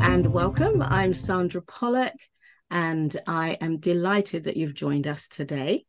[0.00, 0.80] and welcome.
[0.80, 2.14] I'm Sandra Pollock,
[2.70, 5.86] and I am delighted that you've joined us today.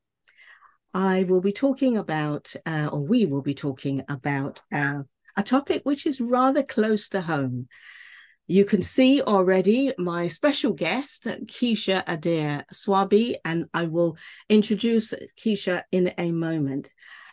[0.95, 5.03] I will be talking about, uh, or we will be talking about, uh,
[5.37, 7.67] a topic which is rather close to home.
[8.47, 14.17] You can see already my special guest, Keisha Adair Swaby, and I will
[14.49, 16.89] introduce Keisha in a moment.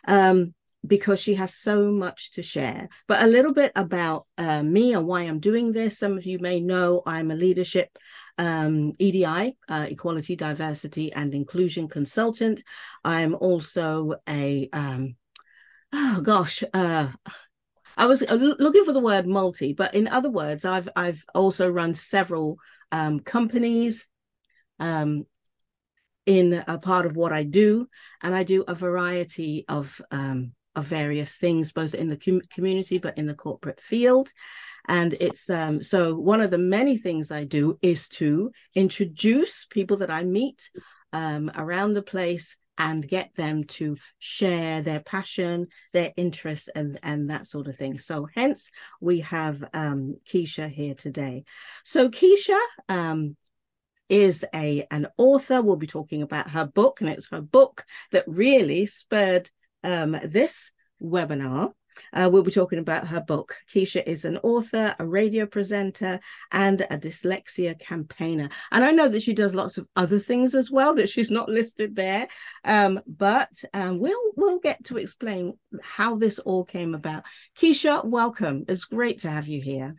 [0.07, 0.53] Um,
[0.85, 2.89] because she has so much to share.
[3.07, 5.97] But a little bit about uh, me and why I'm doing this.
[5.97, 7.89] Some of you may know I'm a leadership
[8.37, 12.63] um, EDI, uh, Equality, Diversity, and Inclusion consultant.
[13.03, 15.15] I'm also a, um,
[15.93, 17.07] oh gosh, uh,
[17.97, 21.67] I was uh, looking for the word multi, but in other words, I've I've also
[21.67, 22.59] run several
[22.91, 24.07] um, companies
[24.79, 25.25] um,
[26.27, 27.87] in a part of what I do,
[28.21, 32.99] and I do a variety of um, of various things, both in the com- community
[32.99, 34.31] but in the corporate field.
[34.87, 39.97] And it's um, so one of the many things I do is to introduce people
[39.97, 40.69] that I meet
[41.11, 47.31] um, around the place and get them to share their passion, their interests, and, and
[47.31, 47.97] that sort of thing.
[47.97, 48.69] So, hence,
[49.01, 51.43] we have um, Keisha here today.
[51.83, 53.35] So, Keisha um,
[54.09, 55.61] is a an author.
[55.61, 59.49] We'll be talking about her book, and it's her book that really spurred
[59.87, 60.71] um, this
[61.01, 61.71] webinar.
[62.13, 63.55] Uh, we'll be talking about her book.
[63.73, 66.19] Keisha is an author, a radio presenter,
[66.51, 68.49] and a dyslexia campaigner.
[68.71, 71.49] And I know that she does lots of other things as well that she's not
[71.59, 72.27] listed there.
[72.63, 77.23] Um, but um, we'll we'll get to explain how this all came about.
[77.57, 78.65] Keisha, welcome.
[78.67, 79.95] It's great to have you here.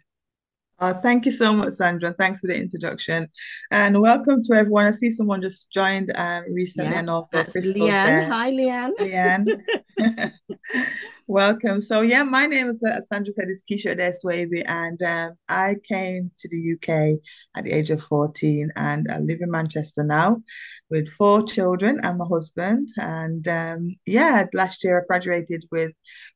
[0.80, 2.12] Uh, thank you so much, Sandra.
[2.12, 3.28] Thanks for the introduction.
[3.72, 4.86] And welcome to everyone.
[4.86, 8.28] I see someone just joined um, recently yeah, and also Leanne.
[8.28, 8.92] Hi, Leanne.
[9.00, 10.32] Leanne.
[11.26, 11.80] welcome.
[11.80, 15.74] So, yeah, my name is, uh, Sandra said, is Keisha Adair Swaby, and um, I
[15.88, 17.18] came to the UK
[17.56, 20.42] at the age of 14 and I live in Manchester now
[20.90, 22.88] with four children and my husband.
[22.98, 25.90] And um, yeah, last year I graduated with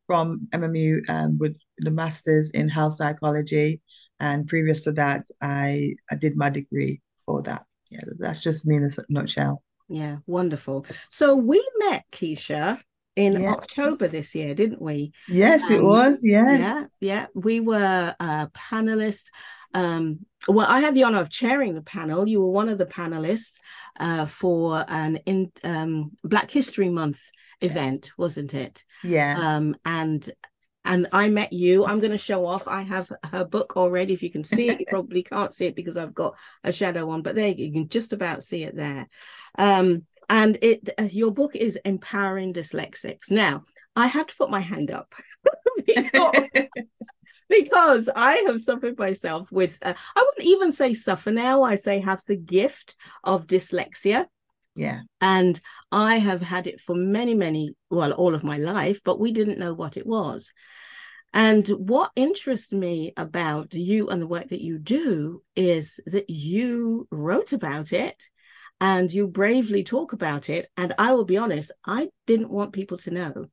[0.09, 3.81] from MMU um, with the Masters in Health Psychology
[4.23, 7.65] and previous to that, I, I did my degree for that.
[7.91, 9.65] Yeah, that's just me in a nutshell.
[9.89, 10.87] Yeah, wonderful.
[11.11, 12.81] So we met Keisha
[13.17, 13.51] in yeah.
[13.51, 15.13] October this year, didn't we?
[15.29, 16.21] Yes, um, it was.
[16.23, 16.61] Yes.
[16.61, 17.27] Yeah, yeah.
[17.35, 19.27] We were uh, panelists.
[19.75, 22.29] Um, well, I had the honor of chairing the panel.
[22.29, 23.59] You were one of the panelists
[23.99, 27.21] uh, for an in um, Black History Month
[27.61, 28.85] event, wasn't it?
[29.03, 29.37] Yeah.
[29.37, 30.31] Um, and
[30.85, 31.85] and I met you.
[31.85, 32.67] I'm going to show off.
[32.67, 34.13] I have her book already.
[34.13, 37.11] If you can see it, you probably can't see it because I've got a shadow
[37.11, 39.09] on, but there you can just about see it there.
[39.59, 43.31] Um, and it uh, your book is empowering dyslexics.
[43.31, 45.15] Now, I have to put my hand up
[45.87, 46.49] because,
[47.49, 49.79] because I have suffered myself with.
[49.83, 51.63] Uh, I wouldn't even say suffer now.
[51.63, 54.27] I say have the gift of dyslexia.
[54.75, 55.01] Yeah.
[55.21, 55.61] And
[55.91, 59.59] I have had it for many, many, well, all of my life, but we didn't
[59.59, 60.53] know what it was.
[61.35, 67.07] And what interests me about you and the work that you do is that you
[67.11, 68.23] wrote about it
[68.81, 70.69] and you bravely talk about it.
[70.77, 73.47] And I will be honest, I didn't want people to know.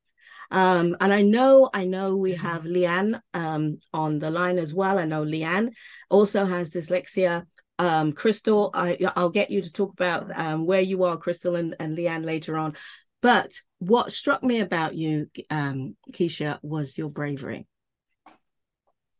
[0.51, 2.47] Um, and I know, I know we mm-hmm.
[2.47, 4.97] have Leanne um, on the line as well.
[4.97, 5.73] I know Leanne
[6.09, 7.45] also has dyslexia.
[7.79, 11.75] Um, Crystal, I, I'll get you to talk about um, where you are, Crystal and,
[11.79, 12.75] and Leanne later on.
[13.21, 17.67] But what struck me about you, um, Keisha, was your bravery.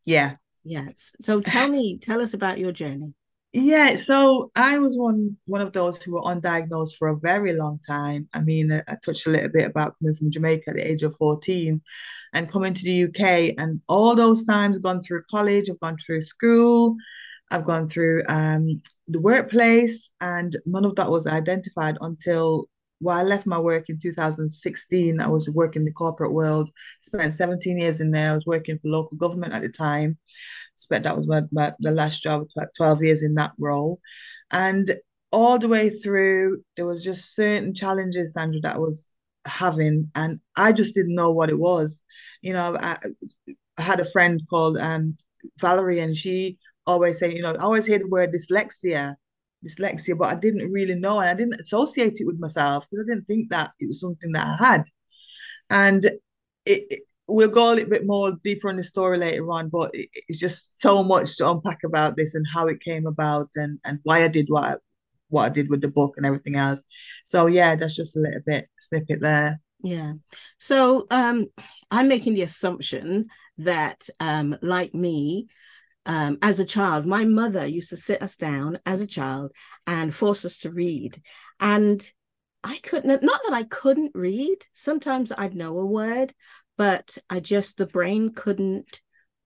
[0.06, 0.36] Yeah.
[0.64, 1.14] Yes.
[1.22, 3.14] So tell me, tell us about your journey.
[3.52, 7.80] Yeah, so I was one one of those who were undiagnosed for a very long
[7.88, 8.30] time.
[8.32, 11.02] I mean, I, I touched a little bit about coming from Jamaica at the age
[11.02, 11.82] of 14
[12.34, 16.22] and coming to the UK and all those times gone through college, I've gone through
[16.22, 16.96] school,
[17.52, 22.70] I've gone through um, the workplace, and none of that was identified until
[23.02, 25.22] well, I left my work in 2016.
[25.22, 26.70] I was working in the corporate world,
[27.00, 28.32] spent 17 years in there.
[28.32, 30.18] I was working for local government at the time.
[30.76, 32.48] Spent that was my, my the last job,
[32.78, 34.00] 12 years in that role.
[34.52, 34.96] And
[35.32, 39.10] all the way through, there was just certain challenges, Sandra, that I was
[39.46, 42.04] having, and I just didn't know what it was.
[42.42, 42.98] You know, I,
[43.78, 45.18] I had a friend called um,
[45.60, 46.58] Valerie, and she
[46.92, 49.16] always say, you know, I always hear the word dyslexia,
[49.66, 53.14] dyslexia, but I didn't really know and I didn't associate it with myself because I
[53.14, 54.84] didn't think that it was something that I had.
[55.70, 56.06] And
[56.66, 59.92] it, it we'll go a little bit more deeper on the story later on, but
[59.94, 63.80] it, it's just so much to unpack about this and how it came about and,
[63.86, 64.76] and why I did what I,
[65.30, 66.84] what I did with the book and everything else.
[67.26, 69.62] So yeah, that's just a little bit snippet there.
[69.82, 70.14] Yeah.
[70.58, 71.48] So um
[71.92, 73.28] I'm making the assumption
[73.60, 75.48] that um like me,
[76.06, 79.52] um, as a child, my mother used to sit us down as a child
[79.86, 81.22] and force us to read.
[81.60, 82.04] And
[82.64, 86.34] I couldn't, not that I couldn't read, sometimes I'd know a word,
[86.78, 89.02] but I just, the brain couldn't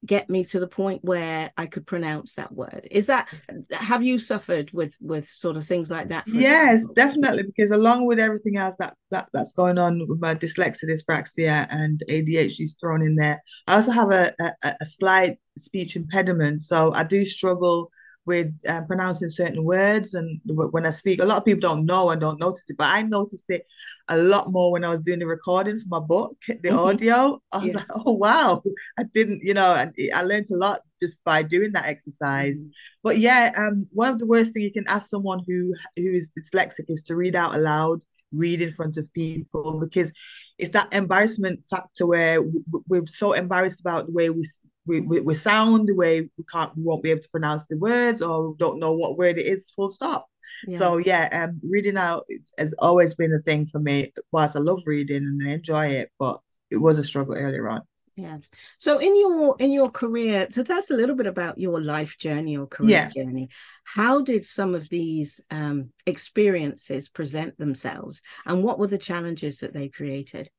[0.05, 2.87] get me to the point where I could pronounce that word.
[2.91, 3.27] Is that
[3.71, 6.25] have you suffered with with sort of things like that?
[6.27, 6.93] Yes, example?
[6.95, 7.43] definitely.
[7.43, 12.03] Because along with everything else that, that that's going on with my dyslexia, dyspraxia, and
[12.09, 16.61] ADHD is thrown in there, I also have a, a, a slight speech impediment.
[16.61, 17.91] So I do struggle
[18.25, 20.13] with um, pronouncing certain words.
[20.13, 22.87] And when I speak, a lot of people don't know and don't notice it, but
[22.87, 23.69] I noticed it
[24.07, 26.77] a lot more when I was doing the recording for my book, the mm-hmm.
[26.77, 27.41] audio.
[27.51, 27.73] I was yeah.
[27.75, 28.63] like, oh, wow.
[28.97, 32.61] I didn't, you know, and I learned a lot just by doing that exercise.
[32.61, 32.69] Mm-hmm.
[33.03, 36.31] But yeah, um, one of the worst things you can ask someone who who is
[36.37, 38.01] dyslexic is to read out aloud
[38.33, 40.11] read in front of people because
[40.57, 42.39] it's that embarrassment factor where
[42.87, 44.43] we're so embarrassed about the way we
[44.85, 47.77] we, we, we sound the way we can't we won't be able to pronounce the
[47.77, 50.27] words or don't know what word it is full stop.
[50.67, 50.77] Yeah.
[50.77, 54.11] so yeah um reading out is, has always been a thing for me.
[54.31, 56.39] Whilst i love reading and I enjoy it but
[56.69, 57.81] it was a struggle earlier on.
[58.15, 58.37] Yeah.
[58.77, 62.17] So in your in your career so tell us a little bit about your life
[62.17, 63.23] journey or career yeah.
[63.23, 63.49] journey.
[63.85, 69.73] How did some of these um experiences present themselves and what were the challenges that
[69.73, 70.49] they created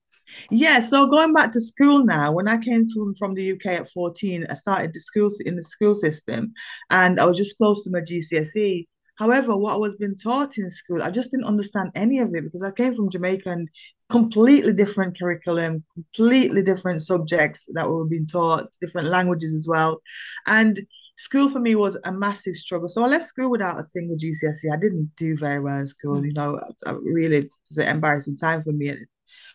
[0.50, 3.90] yeah, so going back to school now, when I came from, from the UK at
[3.90, 6.52] 14, I started the school in the school system
[6.90, 8.86] and I was just close to my GCSE.
[9.16, 12.42] However, what I was being taught in school, I just didn't understand any of it
[12.42, 13.68] because I came from Jamaica and
[14.08, 20.00] completely different curriculum, completely different subjects that were being taught, different languages as well.
[20.46, 20.80] And
[21.16, 22.88] school for me was a massive struggle.
[22.88, 24.72] So I left school without a single GCSE.
[24.72, 26.20] I didn't do very well in school.
[26.20, 26.26] Mm.
[26.26, 28.94] You know, I, I really it was an embarrassing time for me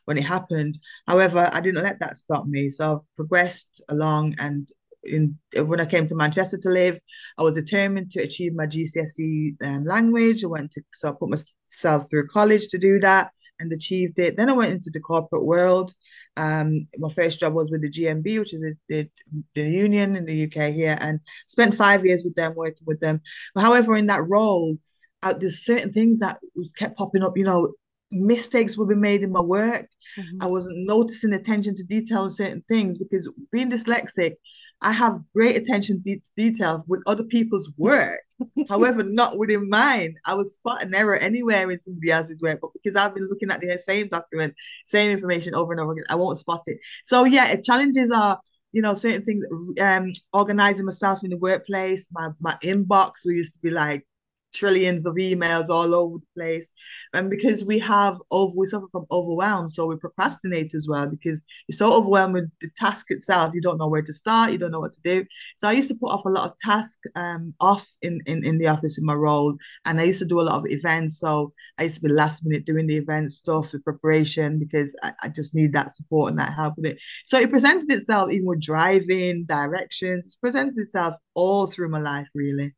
[0.10, 0.76] when it happened.
[1.06, 2.72] However, I didn't let that stop me.
[2.72, 4.68] So I've progressed along and
[5.04, 7.00] in when I came to Manchester to live,
[7.38, 10.44] I was determined to achieve my GCSE um, language.
[10.44, 13.30] I went to so I put myself through college to do that
[13.60, 14.36] and achieved it.
[14.36, 15.94] Then I went into the corporate world.
[16.38, 19.10] Um, my first job was with the GMB, which is a, the,
[19.54, 23.22] the union in the UK here, and spent five years with them working with them.
[23.54, 24.76] But however, in that role,
[25.22, 27.38] uh, there's certain things that was kept popping up.
[27.38, 27.74] You know,
[28.12, 29.88] mistakes will be made in my work.
[30.18, 30.38] Mm-hmm.
[30.42, 34.36] I wasn't noticing attention to detail on certain things because being dyslexic,
[34.82, 38.20] I have great attention to detail with other people's work.
[38.70, 40.16] However, not within mine.
[40.26, 43.60] I was spotting error anywhere in somebody else's work, but because I've been looking at
[43.60, 44.54] the same document,
[44.86, 46.78] same information over and over again, I won't spot it.
[47.04, 48.40] So yeah, challenges are
[48.72, 49.46] you know certain things
[49.82, 54.06] um organizing myself in the workplace my my inbox we used to be like
[54.54, 56.68] trillions of emails all over the place.
[57.14, 61.42] And because we have over we suffer from overwhelm, so we procrastinate as well because
[61.68, 64.72] you're so overwhelmed with the task itself, you don't know where to start, you don't
[64.72, 65.26] know what to do.
[65.58, 68.58] So I used to put off a lot of tasks um off in, in, in
[68.58, 69.56] the office in my role.
[69.86, 71.20] And I used to do a lot of events.
[71.20, 75.14] So I used to be last minute doing the event stuff, the preparation, because I,
[75.24, 77.00] I just need that support and that help with it.
[77.26, 82.28] So it presented itself even with driving, directions, it's presented itself all through my life,
[82.34, 82.74] really.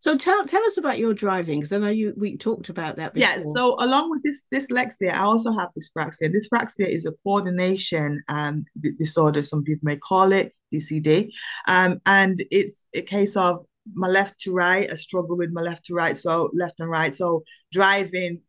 [0.00, 3.12] So tell tell us about your driving because I know you we talked about that
[3.12, 3.28] before.
[3.28, 6.32] Yeah, so along with this dyslexia, I also have dyspraxia.
[6.32, 8.64] Dyspraxia is a coordination um
[8.98, 11.30] disorder, some people may call it DCD.
[11.68, 13.58] Um, and it's a case of
[13.94, 17.14] my left to right, I struggle with my left to right, so left and right.
[17.14, 18.40] So driving,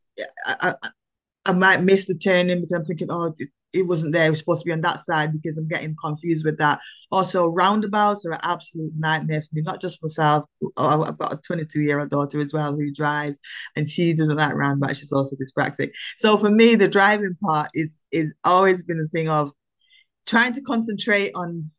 [0.46, 0.90] I, I,
[1.48, 3.34] I might miss the turning because I'm thinking, oh,
[3.74, 4.28] it wasn't there.
[4.28, 6.80] It was supposed to be on that side because I'm getting confused with that.
[7.12, 10.46] Also, roundabouts are an absolute nightmare for me, not just myself.
[10.78, 13.40] Oh, I've got a 22 year old daughter as well who drives,
[13.76, 15.00] and she doesn't like roundabouts.
[15.00, 15.92] She's also dyspraxic.
[16.18, 19.52] So for me, the driving part is is always been a thing of
[20.26, 21.72] trying to concentrate on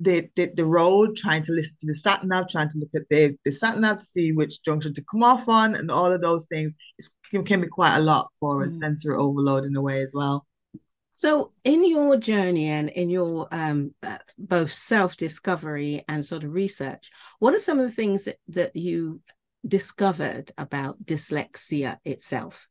[0.00, 3.08] the, the, the road, trying to listen to the sat nav, trying to look at
[3.10, 6.20] the, the sat nav to see which junction to come off on, and all of
[6.20, 6.72] those things.
[6.98, 8.78] It can, can be quite a lot for a mm.
[8.78, 10.46] sensory overload in a way as well.
[11.18, 16.54] So, in your journey and in your um, uh, both self discovery and sort of
[16.54, 17.10] research,
[17.40, 19.20] what are some of the things that, that you
[19.66, 22.68] discovered about dyslexia itself?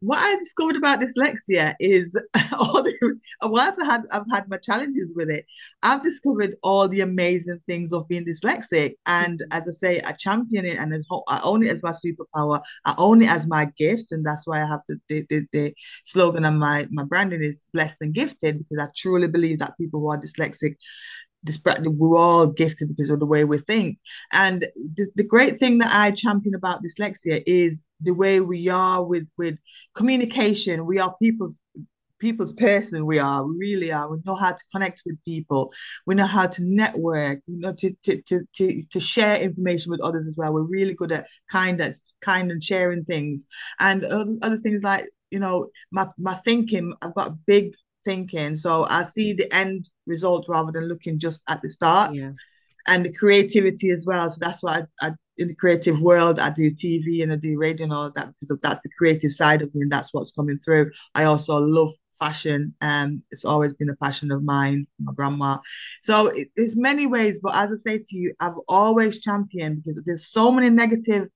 [0.00, 2.20] What I discovered about dyslexia is
[2.58, 5.44] all the whilst I had I've had my challenges with it,
[5.82, 8.94] I've discovered all the amazing things of being dyslexic.
[9.06, 9.52] And mm-hmm.
[9.52, 10.92] as I say, I champion it and
[11.28, 12.60] I own it as my superpower.
[12.84, 15.74] I own it as my gift, and that's why I have the the, the, the
[16.04, 20.00] slogan on my my branding is blessed and gifted because I truly believe that people
[20.00, 20.76] who are dyslexic
[21.44, 23.98] we're all gifted because of the way we think.
[24.32, 24.66] And
[24.96, 29.26] the, the great thing that I champion about dyslexia is the way we are with
[29.36, 29.56] with
[29.94, 30.86] communication.
[30.86, 31.52] We are people
[32.18, 34.10] people's person we are we really are.
[34.10, 35.72] We know how to connect with people.
[36.06, 37.40] We know how to network.
[37.48, 40.52] We know to to to to, to share information with others as well.
[40.52, 43.46] We're really good at kind of kind and sharing things.
[43.78, 47.72] And other, other things like you know my my thinking i've got a big
[48.04, 52.30] thinking so i see the end result rather than looking just at the start yeah.
[52.86, 56.50] and the creativity as well so that's why I, I in the creative world i
[56.50, 59.74] do tv and i do radio and all that because that's the creative side of
[59.74, 62.74] me and that's what's coming through i also love fashion.
[62.82, 65.56] Um, it's always been a passion of mine, my grandma.
[66.02, 70.00] So it, it's many ways, but as I say to you, I've always championed because
[70.06, 71.28] there's so many negative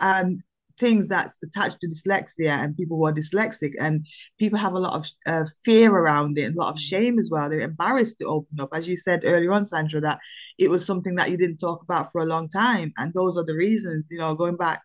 [0.00, 0.42] um
[0.80, 4.06] things that's attached to dyslexia and people who are dyslexic and
[4.38, 7.28] people have a lot of uh, fear around it and a lot of shame as
[7.30, 10.18] well they're embarrassed to open up as you said earlier on sandra that
[10.58, 13.44] it was something that you didn't talk about for a long time and those are
[13.44, 14.80] the reasons you know going back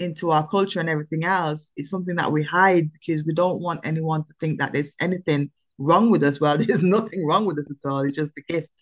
[0.00, 3.86] into our culture and everything else, it's something that we hide because we don't want
[3.86, 6.40] anyone to think that there's anything wrong with us.
[6.40, 8.00] Well, there's nothing wrong with us at all.
[8.00, 8.72] It's just a gift.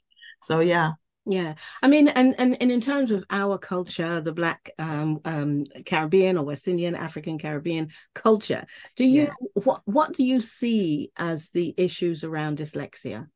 [0.40, 0.92] So yeah.
[1.30, 5.64] Yeah, I mean, and and and in terms of our culture, the Black um, um,
[5.84, 8.64] Caribbean or West Indian, African Caribbean culture,
[8.96, 9.32] do you yeah.
[9.52, 13.28] what what do you see as the issues around dyslexia?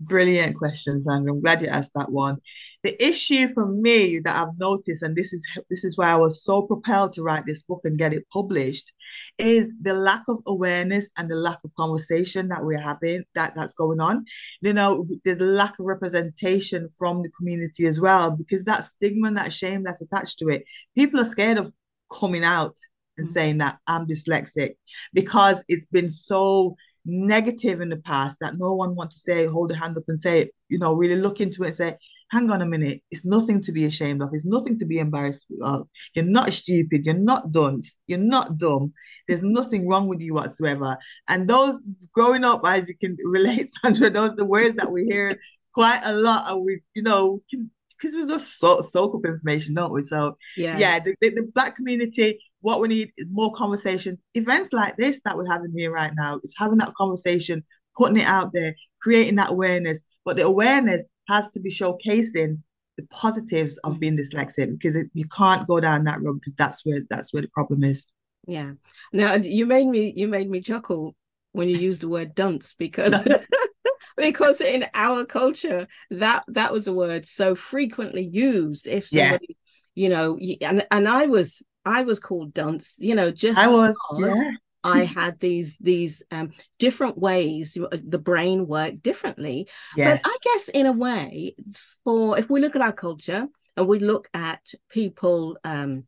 [0.00, 1.32] Brilliant question, Sandra.
[1.32, 2.38] I'm glad you asked that one.
[2.82, 6.42] The issue for me that I've noticed, and this is this is why I was
[6.42, 8.92] so propelled to write this book and get it published,
[9.38, 13.74] is the lack of awareness and the lack of conversation that we're having that that's
[13.74, 14.24] going on.
[14.60, 19.36] You know, the lack of representation from the community as well, because that stigma and
[19.36, 20.64] that shame that's attached to it.
[20.96, 21.72] People are scared of
[22.10, 22.76] coming out
[23.16, 23.32] and mm-hmm.
[23.32, 24.70] saying that I'm dyslexic
[25.12, 29.72] because it's been so negative in the past that no one want to say, hold
[29.72, 31.96] a hand up and say, you know, really look into it and say,
[32.30, 35.46] hang on a minute, it's nothing to be ashamed of, it's nothing to be embarrassed
[35.62, 35.86] of.
[36.14, 38.92] You're not stupid, you're not dunce, you're not dumb.
[39.28, 40.96] There's nothing wrong with you whatsoever.
[41.28, 41.82] And those
[42.12, 45.38] growing up, as you can relate, Sandra, those are the words that we hear
[45.74, 49.74] quite a lot, and we, you know, can because we just so, soak up information,
[49.74, 50.02] don't we?
[50.02, 54.16] So yeah, yeah the, the, the, black community, what we need is more conversation.
[54.32, 57.62] Events like this that we're having here right now is having that conversation,
[57.94, 60.02] putting it out there, creating that awareness.
[60.24, 62.62] But the awareness has to be showcasing
[62.96, 66.86] the positives of being dyslexic because it, you can't go down that road because that's
[66.86, 68.06] where that's where the problem is.
[68.46, 68.72] Yeah.
[69.12, 71.14] Now you made me you made me chuckle
[71.52, 73.14] when you used the word dunce because
[74.16, 79.58] because in our culture that that was a word so frequently used if somebody
[79.94, 80.02] yeah.
[80.02, 83.96] you know and and I was I was called dunce you know just I was
[84.18, 84.50] yeah.
[84.84, 89.66] I had these these um, different ways the brain worked differently.
[89.96, 90.20] Yes.
[90.22, 91.56] But I guess in a way,
[92.04, 93.48] for if we look at our culture
[93.78, 94.60] and we look at
[94.90, 96.04] people um,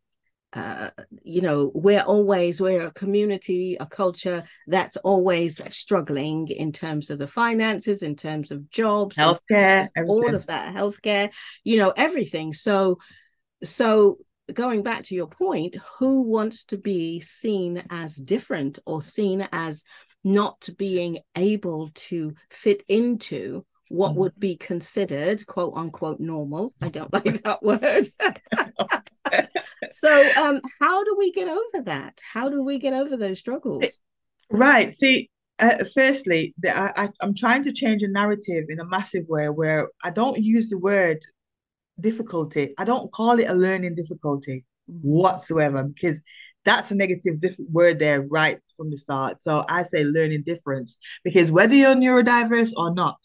[0.52, 0.90] uh,
[1.22, 7.18] you know we're always we're a community a culture that's always struggling in terms of
[7.18, 11.30] the finances in terms of jobs healthcare all of that healthcare
[11.64, 12.96] you know everything so
[13.64, 14.18] so
[14.52, 19.84] going back to your point who wants to be seen as different or seen as
[20.24, 24.16] not being able to fit into what mm.
[24.16, 26.74] would be considered quote unquote normal?
[26.80, 28.08] I don't like that word.
[29.90, 32.20] So um how do we get over that?
[32.32, 33.98] How do we get over those struggles?
[34.50, 34.92] Right.
[34.94, 39.48] See uh, firstly the, I, i'm trying to change a narrative in a massive way
[39.48, 41.18] where i don't use the word
[42.00, 45.08] difficulty i don't call it a learning difficulty mm-hmm.
[45.08, 46.20] whatsoever because
[46.64, 50.98] that's a negative diff- word there right from the start so i say learning difference
[51.24, 53.16] because whether you're neurodiverse or not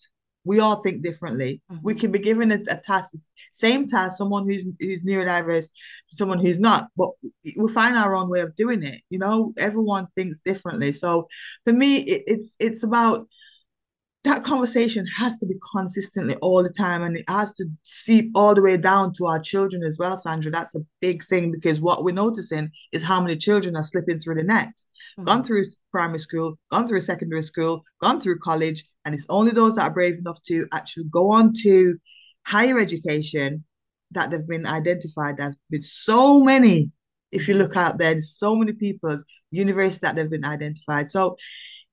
[0.43, 1.61] we all think differently.
[1.71, 1.81] Mm-hmm.
[1.83, 3.11] We can be given a, a, task,
[3.51, 5.69] same task, someone who's who's neurodiverse,
[6.09, 7.09] someone who's not, but
[7.57, 9.01] we find our own way of doing it.
[9.09, 10.93] You know, everyone thinks differently.
[10.93, 11.27] So
[11.65, 13.27] for me, it, it's it's about
[14.23, 18.53] that conversation has to be consistently all the time and it has to seep all
[18.53, 20.51] the way down to our children as well sandra.
[20.51, 24.35] That's a big thing because what we're noticing is how many children are slipping through
[24.35, 24.69] the net.
[24.69, 25.23] Mm-hmm.
[25.23, 29.75] gone through primary school gone through secondary school gone through college and it's only those
[29.75, 31.97] that are brave enough to actually go on to
[32.45, 33.65] higher education
[34.11, 35.37] that they've been identified.
[35.37, 36.91] There's been so many
[37.31, 41.09] if you look out there there's so many people universities that they've been identified.
[41.09, 41.35] So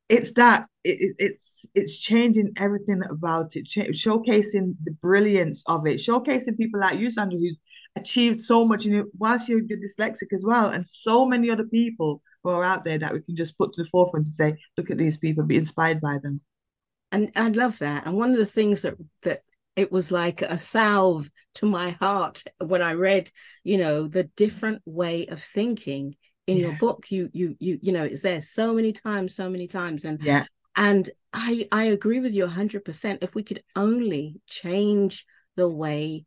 [0.09, 6.57] it's that it, it's it's changing everything about it, showcasing the brilliance of it, showcasing
[6.57, 7.59] people like you, Sandra, who's
[7.97, 12.51] achieved so much it whilst you're dyslexic as well, and so many other people who
[12.51, 14.99] are out there that we can just put to the forefront to say, look at
[14.99, 16.41] these people, be inspired by them.
[17.13, 18.07] And I love that.
[18.07, 19.43] And one of the things that that
[19.77, 23.31] it was like a salve to my heart when I read,
[23.63, 26.17] you know, the different way of thinking
[26.49, 26.69] in yeah.
[26.69, 27.11] your book.
[27.11, 30.45] You you you you know, it's there so many times, so many times, and yeah
[30.75, 33.19] And I I agree with you 100%.
[33.23, 35.27] If we could only change
[35.57, 36.25] the way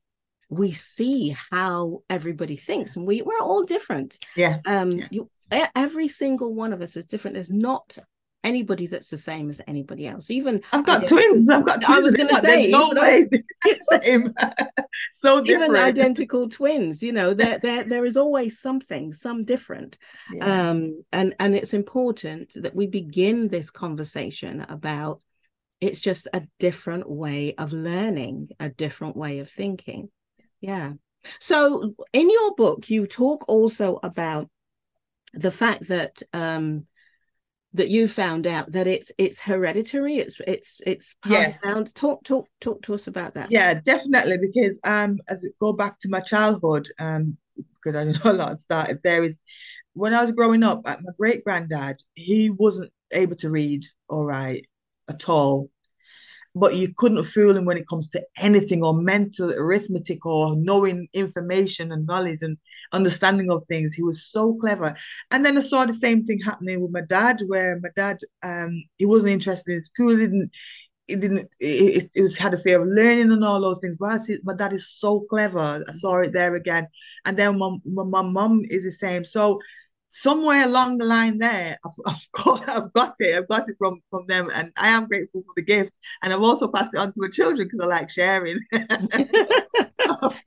[0.49, 5.07] we see how everybody thinks and we we're all different yeah um yeah.
[5.09, 5.29] you
[5.75, 7.97] every single one of us is different there's not
[8.43, 10.31] anybody that's the same as anybody else.
[10.31, 11.49] Even i've got twins.
[11.49, 11.97] i've got twins.
[11.97, 13.27] I was going to say no way
[14.01, 14.33] same.
[15.11, 15.73] So different.
[15.73, 19.97] even identical twins you know there there there is always something some different.
[20.31, 20.69] Yeah.
[20.69, 25.21] um and and it's important that we begin this conversation about
[25.79, 30.09] it's just a different way of learning a different way of thinking.
[30.59, 30.93] Yeah.
[31.39, 34.49] So in your book, you talk also about
[35.33, 36.85] the fact that um
[37.73, 41.61] that you found out that it's it's hereditary it's it's it's passed yes.
[41.61, 43.49] down talk talk talk to us about that.
[43.49, 48.31] Yeah definitely because um as it go back to my childhood um because i know
[48.31, 49.39] a lot started there is
[49.93, 54.65] when i was growing up my great granddad he wasn't able to read all right
[55.09, 55.69] at all
[56.53, 61.07] but you couldn't fool him when it comes to anything or mental arithmetic or knowing
[61.13, 62.57] information and knowledge and
[62.91, 63.93] understanding of things.
[63.93, 64.93] He was so clever.
[65.31, 68.83] And then I saw the same thing happening with my dad, where my dad um
[68.97, 70.51] he wasn't interested in school, he didn't
[71.07, 73.95] it didn't it, it was had a fear of learning and all those things.
[73.99, 75.59] But I see, my dad is so clever.
[75.59, 76.87] I saw it there again.
[77.25, 79.25] And then my, my, my mum is the same.
[79.25, 79.59] So
[80.11, 83.35] somewhere along the line there, I've, I've, got I've got it.
[83.35, 85.97] I've got it from from them, and I am grateful for the gift.
[86.21, 88.59] And I've also passed it on to my children because I like sharing.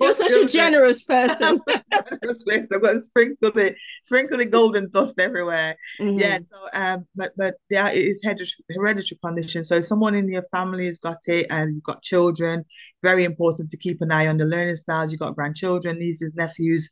[0.00, 0.44] You're such children.
[0.44, 1.58] a generous person.
[1.66, 2.44] generous.
[2.72, 5.76] I've got to sprinkle the sprinkle the golden dust everywhere.
[5.98, 6.18] Mm-hmm.
[6.18, 6.38] Yeah.
[6.38, 9.64] So um, but but yeah, there is hereditary condition.
[9.64, 12.64] So someone in your family has got it, and you've got children.
[13.02, 15.10] Very important to keep an eye on the learning styles.
[15.10, 16.90] You've got grandchildren, nieces, nephews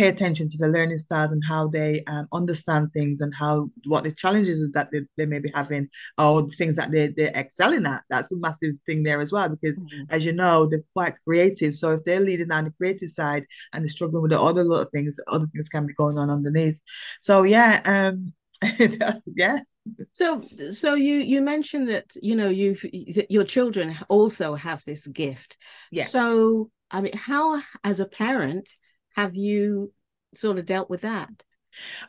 [0.00, 4.02] pay attention to the learning styles and how they um, understand things and how what
[4.02, 7.84] the challenges that they, they may be having or the things that they, they're excelling
[7.84, 8.00] at.
[8.08, 10.04] That's a massive thing there as well because mm-hmm.
[10.08, 11.74] as you know, they're quite creative.
[11.74, 14.86] So if they're leading on the creative side and they're struggling with the other little
[14.86, 16.80] things, other things can be going on underneath.
[17.20, 18.32] So yeah, um
[19.36, 19.58] yeah
[20.12, 25.06] so so you you mentioned that you know you've that your children also have this
[25.06, 25.56] gift
[25.90, 28.68] yeah so i mean how as a parent
[29.14, 29.92] have you
[30.34, 31.44] sort of dealt with that?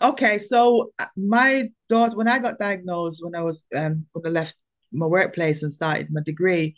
[0.02, 4.30] Okay, so uh, my daughter, when I got diagnosed, when I was um, when I
[4.30, 4.56] left
[4.92, 6.76] my workplace and started my degree,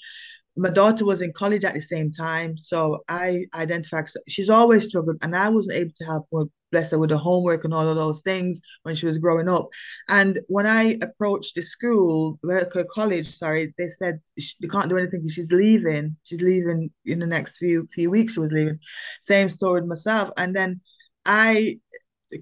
[0.56, 2.58] my daughter was in college at the same time.
[2.58, 7.00] So I identified she's always struggled, and I wasn't able to help her, bless her,
[7.00, 9.70] with the homework and all of those things when she was growing up.
[10.10, 14.20] And when I approached the school, her college, sorry, they said
[14.60, 16.18] they can't do anything because she's leaving.
[16.24, 18.34] She's leaving in the next few few weeks.
[18.34, 18.80] She was leaving.
[19.22, 20.32] Same story with myself.
[20.38, 20.82] And then
[21.26, 21.80] I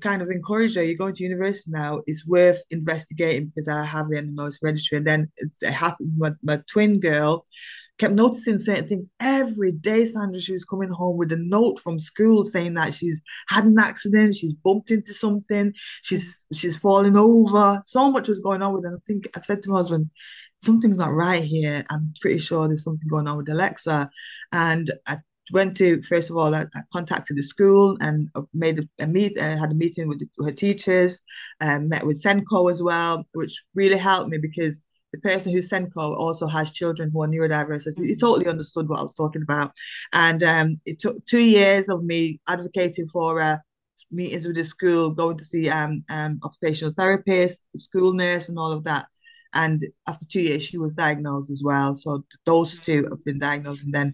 [0.02, 4.10] kind of encourage her, you're going to university now, it's worth investigating because I have
[4.10, 4.98] the notice registry.
[5.00, 7.46] And then it happened, my twin girl,
[8.02, 10.06] kept noticing certain things every day.
[10.08, 13.78] Sandra, she was coming home with a note from school saying that she's had an
[13.78, 17.80] accident, she's bumped into something, she's she's falling over.
[17.86, 18.96] So much was going on with her.
[18.96, 20.10] I think I said to my husband,
[20.58, 21.84] something's not right here.
[21.92, 24.10] I'm pretty sure there's something going on with Alexa.
[24.52, 25.18] And I
[25.54, 29.06] went to first of all, I, I contacted the school and uh, made a, a
[29.06, 29.40] meet.
[29.40, 31.22] I had a meeting with the, her teachers,
[31.60, 34.82] and met with SENCO as well, which really helped me because
[35.12, 37.82] the person who sent SENCO also has children who are neurodiverse.
[37.82, 38.20] So he mm-hmm.
[38.20, 39.72] totally understood what I was talking about.
[40.14, 43.58] And um, it took two years of me advocating for uh,
[44.12, 48.72] meetings with the school, going to see um, um, occupational therapist, school nurse, and all
[48.72, 49.08] of that.
[49.54, 51.96] And after two years, she was diagnosed as well.
[51.96, 53.84] So those two have been diagnosed.
[53.84, 54.14] And then,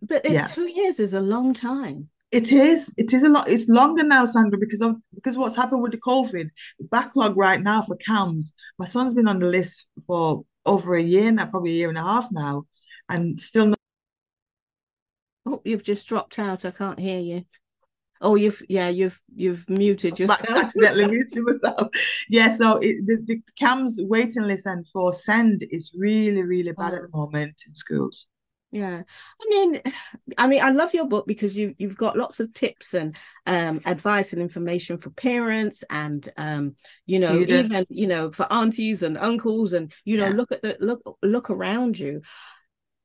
[0.00, 0.48] but yeah.
[0.48, 2.08] two years is a long time.
[2.32, 2.90] It is.
[2.96, 3.48] It is a lot.
[3.48, 7.60] It's longer now, Sandra, because of because what's happened with the COVID the backlog right
[7.60, 8.54] now for CAMHS.
[8.78, 11.98] My son's been on the list for over a year now, probably a year and
[11.98, 12.64] a half now,
[13.10, 13.78] and still not.
[15.44, 16.64] Oh, you've just dropped out.
[16.64, 17.44] I can't hear you.
[18.22, 20.48] Oh, you've yeah, you've you've muted yourself.
[20.56, 21.88] accidentally muted myself.
[22.30, 26.94] Yeah, so it, the the CAMHS waiting list and for SEND is really really bad
[26.94, 26.96] oh.
[26.96, 28.26] at the moment in schools
[28.72, 29.02] yeah
[29.40, 29.80] i mean
[30.38, 33.80] i mean i love your book because you you've got lots of tips and um,
[33.84, 36.74] advice and information for parents and um,
[37.06, 40.32] you know even you know for aunties and uncles and you know yeah.
[40.32, 42.22] look at the look look around you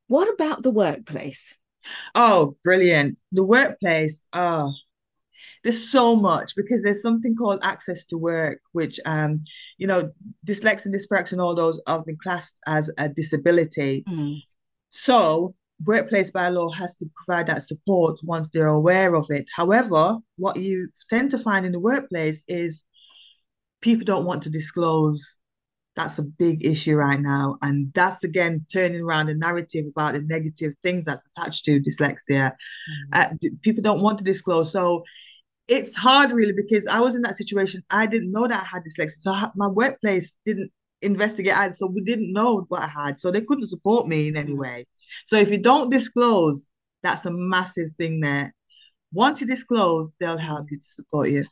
[0.08, 1.54] what about the workplace
[2.16, 4.72] oh brilliant the workplace oh
[5.64, 9.44] there's so much because there's something called access to work, which um,
[9.78, 10.12] you know,
[10.46, 14.04] dyslexia, dyspraxia, and all those have been classed as a disability.
[14.08, 14.40] Mm.
[14.90, 15.54] So
[15.86, 19.46] workplace bylaw has to provide that support once they're aware of it.
[19.56, 22.84] However, what you tend to find in the workplace is
[23.82, 25.38] people don't want to disclose
[25.98, 27.58] That's a big issue right now.
[27.64, 32.52] And that's again turning around the narrative about the negative things that's attached to dyslexia.
[32.52, 33.14] Mm-hmm.
[33.14, 33.28] Uh,
[33.64, 34.72] people don't want to disclose.
[34.72, 35.04] So
[35.68, 37.82] it's hard really because I was in that situation.
[37.90, 39.18] I didn't know that I had dyslexia.
[39.18, 41.76] So my workplace didn't investigate either.
[41.76, 43.20] So we didn't know what I had.
[43.20, 44.62] So they couldn't support me in any mm-hmm.
[44.62, 44.86] way.
[45.26, 46.70] So if you don't disclose,
[47.04, 48.54] that's a massive thing there.
[49.14, 51.46] Once you disclose, they'll help you to support you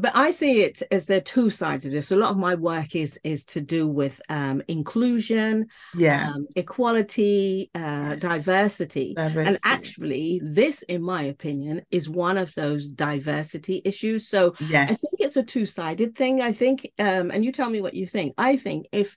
[0.00, 2.10] but I see it as there are two sides of this.
[2.10, 7.70] A lot of my work is is to do with um, inclusion, yeah, um, equality,
[7.74, 9.14] uh, diversity.
[9.14, 14.28] diversity, and actually, this, in my opinion, is one of those diversity issues.
[14.28, 14.90] So yes.
[14.90, 16.40] I think it's a two sided thing.
[16.40, 18.34] I think, um, and you tell me what you think.
[18.38, 19.16] I think if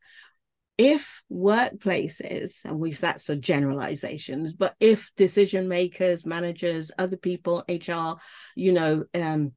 [0.75, 8.19] if workplaces and we that's a generalizations but if decision makers managers other people hr
[8.55, 9.51] you know um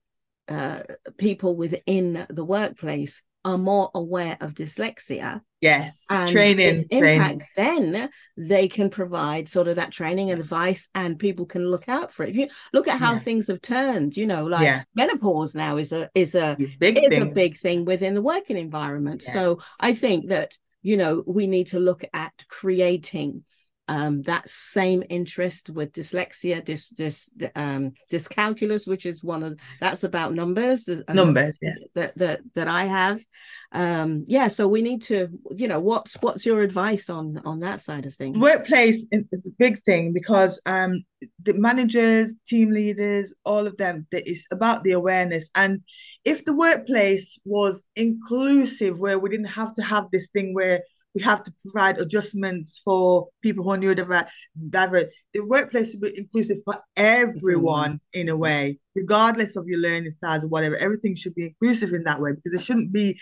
[0.48, 0.80] uh,
[1.18, 5.40] people within the workplace are more aware of dyslexia.
[5.60, 7.92] Yes, training, impact, training.
[7.94, 12.12] Then they can provide sort of that training and advice, and people can look out
[12.12, 12.30] for it.
[12.30, 13.18] If you look at how yeah.
[13.20, 14.82] things have turned, you know, like yeah.
[14.94, 17.22] menopause now is a is a big is thing.
[17.22, 19.22] a big thing within the working environment.
[19.24, 19.32] Yeah.
[19.32, 23.44] So I think that you know we need to look at creating
[23.88, 30.04] um, that same interest with dyslexia, dys, dys, um, dyscalculus, which is one of that's
[30.04, 30.88] about numbers.
[31.08, 31.74] Numbers, yeah.
[31.94, 33.24] That that that I have.
[33.72, 37.80] Um, yeah, so we need to, you know, what's what's your advice on on that
[37.80, 38.38] side of things?
[38.38, 41.04] Workplace is a big thing because um,
[41.42, 45.48] the managers, team leaders, all of them, it's about the awareness.
[45.54, 45.82] And
[46.24, 50.80] if the workplace was inclusive, where we didn't have to have this thing where
[51.16, 54.28] we have to provide adjustments for people who are neurodiverse.
[54.70, 60.44] The workplace should be inclusive for everyone in a way, regardless of your learning styles
[60.44, 60.76] or whatever.
[60.76, 63.18] Everything should be inclusive in that way because it shouldn't be.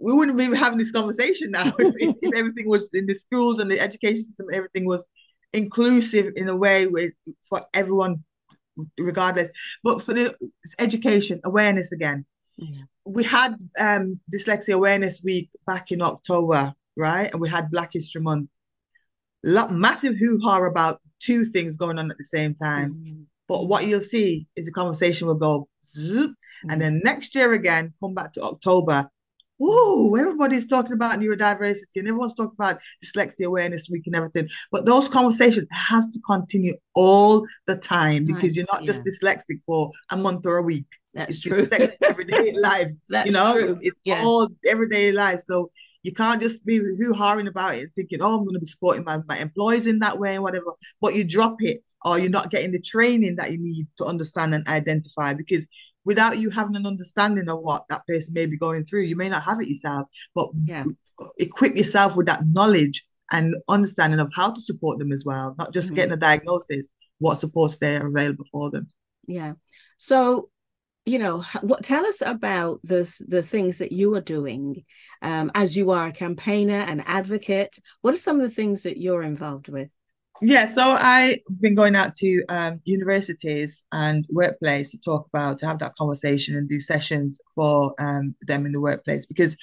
[0.00, 3.60] We wouldn't be having this conversation now if, if, if everything was in the schools
[3.60, 4.46] and the education system.
[4.52, 5.06] Everything was
[5.52, 7.14] inclusive in a way with
[7.48, 8.24] for everyone,
[8.98, 9.50] regardless.
[9.84, 10.34] But for the
[10.80, 12.82] education awareness again, yeah.
[13.04, 17.30] we had um, dyslexia awareness week back in October right?
[17.32, 18.48] And we had Black History Month.
[19.44, 22.94] Lot, massive hoo ha about two things going on at the same time.
[22.94, 23.22] Mm-hmm.
[23.48, 26.70] But what you'll see is the conversation will go zoop, mm-hmm.
[26.70, 29.08] and then next year again, come back to October.
[29.58, 34.50] Whoa, everybody's talking about neurodiversity and everyone's talking about dyslexia awareness week and everything.
[34.70, 38.92] But those conversations has to continue all the time because you're not yeah.
[38.92, 40.84] just dyslexic for a month or a week.
[41.14, 41.66] That's it's true.
[42.04, 42.90] everyday life.
[43.08, 43.72] That's you know, true.
[43.72, 44.22] it's, it's yes.
[44.22, 45.40] all everyday life.
[45.40, 45.70] So
[46.06, 49.02] you can't just be hoo-hawing about it and thinking, oh, I'm going to be supporting
[49.02, 50.66] my, my employees in that way and whatever.
[51.00, 54.54] But you drop it or you're not getting the training that you need to understand
[54.54, 55.66] and identify because
[56.04, 59.28] without you having an understanding of what that person may be going through, you may
[59.28, 60.84] not have it yourself, but yeah.
[61.38, 65.72] equip yourself with that knowledge and understanding of how to support them as well, not
[65.72, 65.96] just mm-hmm.
[65.96, 66.88] getting a diagnosis,
[67.18, 68.86] what supports there are available for them.
[69.26, 69.54] Yeah.
[69.98, 70.50] So
[71.06, 74.84] you know what tell us about the the things that you are doing
[75.22, 77.78] um, as you are a campaigner and advocate.
[78.02, 79.88] What are some of the things that you're involved with?
[80.42, 85.66] Yeah so i've been going out to um, universities and workplace to talk about to
[85.66, 89.56] have that conversation and do sessions for um, them in the workplace because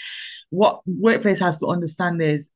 [0.50, 2.50] what workplace has to understand is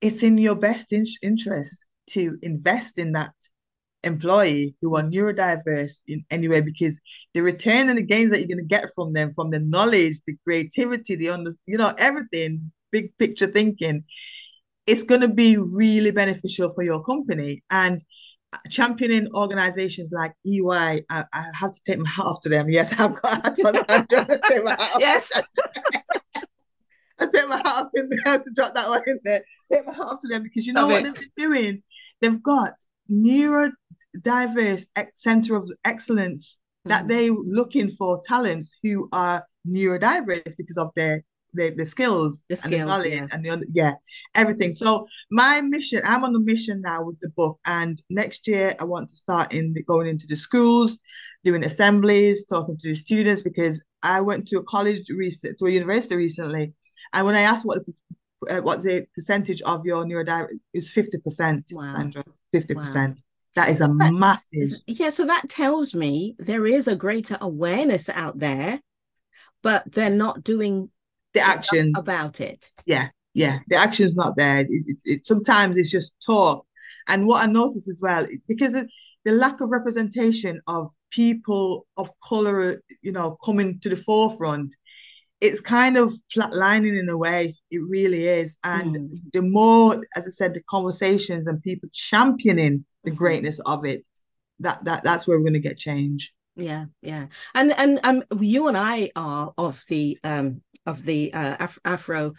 [0.00, 3.34] it's in your best in- interest to invest in that
[4.04, 6.98] employee who are neurodiverse in any way because
[7.34, 10.16] the return and the gains that you're going to get from them, from the knowledge,
[10.26, 14.04] the creativity, the under, you know, everything, big picture thinking,
[14.86, 17.62] it's going to be really beneficial for your company.
[17.70, 18.02] And
[18.52, 22.68] uh, championing organizations like EY, I, I have to take my hat off to them.
[22.68, 25.00] Yes, I've got to take my hat off.
[25.00, 25.32] Yes.
[27.18, 29.44] I take my hat off in there to drop that one in there.
[29.72, 31.04] Take my hat off to them because you know Love what it.
[31.04, 31.82] they've been doing?
[32.20, 32.72] They've got
[33.08, 33.72] neuro
[34.22, 36.90] diverse center of excellence mm-hmm.
[36.90, 41.22] that they looking for talents who are neurodiverse because of their
[41.54, 43.26] the, the skills, the skills and the knowledge yeah.
[43.32, 43.92] and the yeah
[44.34, 44.72] everything.
[44.72, 48.84] So my mission, I'm on a mission now with the book, and next year I
[48.84, 50.98] want to start in the, going into the schools,
[51.44, 55.70] doing assemblies, talking to the students because I went to a college recent to a
[55.70, 56.72] university recently,
[57.12, 57.78] and when I asked what
[58.50, 61.94] uh, what the percentage of your neurodiverse is fifty percent, wow.
[61.94, 62.82] Sandra, fifty wow.
[63.54, 64.78] That is a that, massive.
[64.86, 68.80] Yeah, so that tells me there is a greater awareness out there,
[69.62, 70.90] but they're not doing
[71.34, 72.70] the action about it.
[72.84, 74.60] Yeah, yeah, the action's not there.
[74.60, 76.66] It, it, it, sometimes it's just talk.
[77.06, 78.88] And what I notice as well, because of
[79.24, 84.74] the lack of representation of people of color, you know, coming to the forefront,
[85.40, 87.54] it's kind of flatlining in a way.
[87.70, 88.58] It really is.
[88.64, 89.20] And Mm.
[89.32, 93.16] the more, as I said, the conversations and people championing the Mhm.
[93.16, 94.06] greatness of it,
[94.60, 96.34] that that that's where we're going to get change.
[96.56, 101.56] Yeah, yeah, and and um, you and I are of the um of the uh,
[101.60, 102.34] Af Afro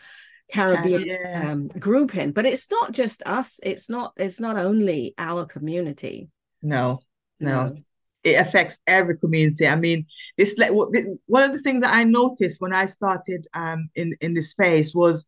[0.51, 1.51] Caribbean Yeah.
[1.51, 3.60] um grouping, but it's not just us.
[3.63, 4.13] It's not.
[4.17, 6.30] It's not only our community.
[6.62, 6.99] No,
[7.39, 7.65] no.
[7.65, 7.78] No.
[8.23, 9.67] It affects every community.
[9.67, 10.89] I mean, this like what
[11.28, 14.95] one of the things that I noticed when I started um in in this space
[14.95, 15.25] was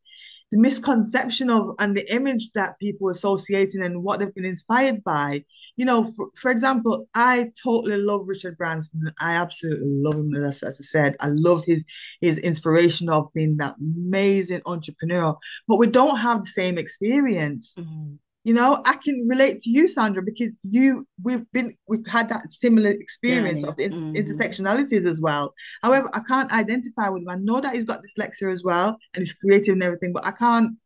[0.51, 5.43] the misconception of and the image that people associating and what they've been inspired by.
[5.75, 9.03] You know, for, for example, I totally love Richard Branson.
[9.19, 10.33] I absolutely love him.
[10.35, 11.83] As, as I said, I love his
[12.21, 15.35] his inspiration of being that amazing entrepreneur.
[15.67, 17.75] But we don't have the same experience.
[17.77, 18.17] Mhm.
[18.47, 22.49] You know, I can relate to you, Sandra, because you we've been we've had that
[22.49, 23.87] similar experience Journey.
[23.87, 24.15] of Mhm.
[24.15, 25.53] intersectionalities as well.
[25.83, 27.29] However, I can't identify with him.
[27.29, 30.31] I know that he's got dyslexia as well and he's creative and everything, but I
[30.31, 30.77] can't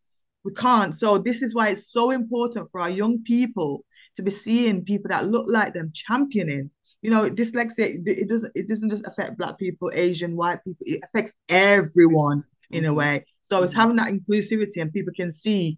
[0.43, 0.95] we can't.
[0.95, 5.09] So this is why it's so important for our young people to be seeing people
[5.09, 6.71] that look like them championing.
[7.03, 11.01] You know, dyslexia it doesn't it doesn't just affect black people, Asian, white people, it
[11.03, 12.95] affects everyone in a Mhm.
[12.95, 13.25] way.
[13.51, 13.81] So it's Mhm.
[13.81, 15.77] having that inclusivity and people can see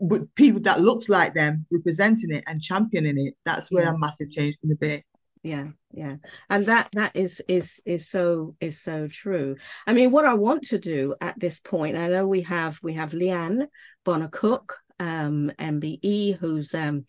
[0.00, 3.34] with people that looks like them representing it and championing it.
[3.44, 3.94] That's where Yeah.
[3.94, 5.02] a massive change can be.
[5.42, 6.16] Yeah, yeah.
[6.50, 9.56] And that that is is is so is so true.
[9.86, 12.94] I mean, what I want to do at this point, I know we have we
[12.94, 13.68] have Leanne
[14.04, 17.06] Bonner Cook, um, MBE, who's um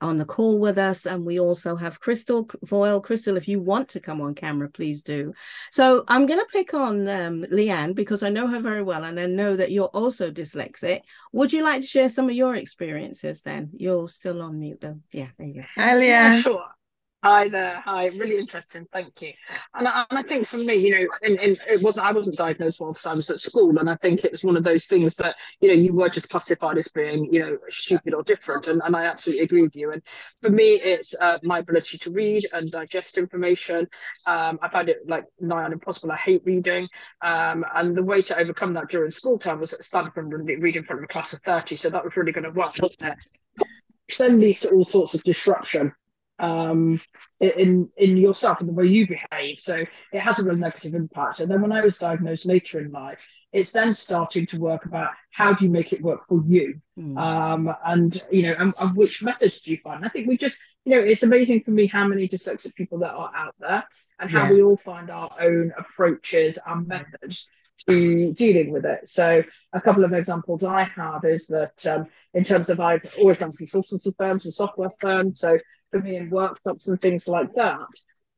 [0.00, 3.00] on the call with us, and we also have Crystal Voyle.
[3.00, 5.32] Crystal, if you want to come on camera, please do.
[5.70, 9.18] So I'm going to pick on um, Leanne because I know her very well, and
[9.18, 11.00] I know that you're also dyslexic.
[11.32, 13.42] Would you like to share some of your experiences?
[13.42, 15.00] Then you're still on mute, though.
[15.10, 15.64] Yeah, there you go.
[15.76, 16.42] Hi, Yeah, Leanne.
[16.42, 16.64] sure.
[17.24, 17.80] Hi there.
[17.84, 18.06] Hi.
[18.06, 18.86] Really interesting.
[18.92, 19.32] Thank you.
[19.74, 22.38] And I, and I think for me, you know, in, in, it wasn't I wasn't
[22.38, 25.34] diagnosed whilst I was at school, and I think it's one of those things that
[25.60, 28.94] you know you were just classified as being you know stupid or different, and, and
[28.94, 29.90] I absolutely agree with you.
[29.90, 30.00] And
[30.40, 33.88] for me, it's uh, my ability to read and digest information.
[34.28, 36.12] Um, I find it like nigh on impossible.
[36.12, 36.86] I hate reading,
[37.22, 40.84] um, and the way to overcome that during school time was starting from reading in
[40.84, 41.74] front of a class of thirty.
[41.74, 42.74] So that was really going to work.
[42.80, 44.38] wasn't it?
[44.38, 45.92] Leads to all sorts of disruption
[46.40, 47.00] um
[47.40, 49.58] in in yourself and the way you behave.
[49.58, 49.74] So
[50.12, 51.40] it has a real negative impact.
[51.40, 55.10] And then when i was diagnosed later in life it's then starting to work about
[55.32, 56.80] how do you make it work for you?
[56.98, 57.18] Mm.
[57.18, 60.04] um and you know and, and which methods do you find?
[60.04, 63.14] I think we just you know it's amazing for me how many dyslexic people that
[63.14, 63.84] are out there
[64.20, 64.52] and how Yeah.
[64.52, 67.48] we all find our own approaches and methods
[67.86, 69.08] to dealing with it.
[69.08, 73.38] So a couple of examples i have is that um, in terms of i've always
[73.38, 75.40] done consultancy firms and software firms.
[75.40, 75.58] So
[75.90, 77.88] for me in workshops and things like that,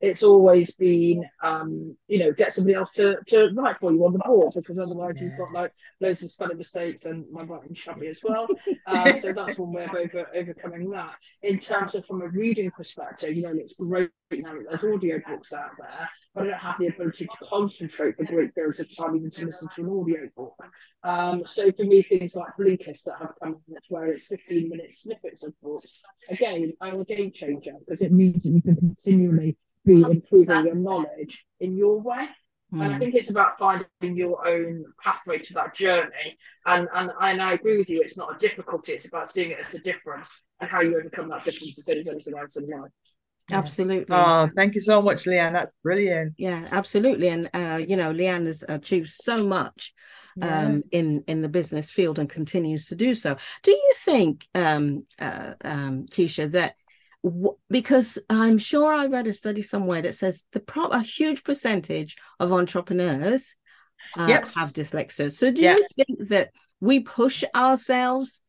[0.00, 4.14] it's always been, um, you know, get somebody else to, to write for you on
[4.14, 8.06] the board because otherwise you've got like loads of spelling mistakes and my writing shabby
[8.08, 8.48] as well.
[8.86, 11.16] Um, so that's one way of over, overcoming that.
[11.42, 15.20] In terms of from a reading perspective, you know, it's great now that there's audio
[15.26, 18.96] books out there, but I don't have the ability to concentrate for great periods of
[18.96, 20.54] time even to listen to an audio book.
[21.02, 24.92] Um, so for me, things like Blinkist that have come in, where it's 15 minute
[24.92, 29.58] snippets of books, again, are a game changer because it means that you can continually
[29.84, 32.28] be improving your knowledge in your way.
[32.72, 32.98] And I Mm.
[32.98, 36.38] think it's about finding your own pathway to that journey.
[36.66, 39.58] And, and and I agree with you, it's not a difficulty, it's about seeing it
[39.58, 42.68] as a difference and how you overcome that difference as soon as anything else in
[42.68, 42.90] life.
[43.52, 44.06] Absolutely.
[44.10, 45.52] Oh, thank you so much, Leanne.
[45.52, 46.34] That's brilliant.
[46.38, 47.28] Yeah, absolutely.
[47.28, 49.92] And uh, you know, Leanne has achieved so much
[50.36, 50.66] Yeah.
[50.66, 53.36] um in in the business field and continues to do so.
[53.62, 56.79] Do you think um uh, um Keisha that w-
[57.68, 62.16] because I'm sure I read a study somewhere that says the pro- a huge percentage
[62.38, 63.56] of entrepreneurs
[64.18, 64.48] uh, Yep.
[64.54, 65.30] have dyslexia.
[65.30, 65.76] So do Yeah.
[65.76, 68.42] you think that we push ourselves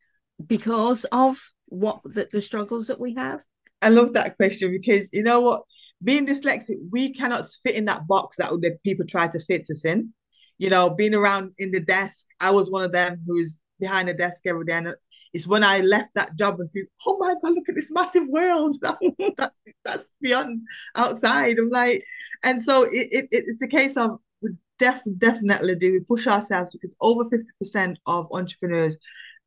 [0.44, 3.42] because of what the, the struggles that we have?
[3.82, 5.62] I love that question because you know what?
[6.02, 9.84] Being dyslexic, we cannot fit in that box that the people try to fit us
[9.84, 10.12] in.
[10.58, 14.14] You know, being around in the desk, I was one of them who's behind the
[14.14, 14.74] desk every day.
[14.74, 14.94] And
[15.32, 18.26] it's when I left that job and think, oh my God, look at this massive
[18.28, 18.76] world.
[18.82, 18.98] That,
[19.38, 19.52] that,
[19.84, 20.62] that's beyond
[20.96, 21.58] outside.
[21.58, 22.02] I'm like,
[22.44, 26.72] and so it, it, it's a case of we def, definitely do we push ourselves
[26.72, 28.96] because over 50% of entrepreneurs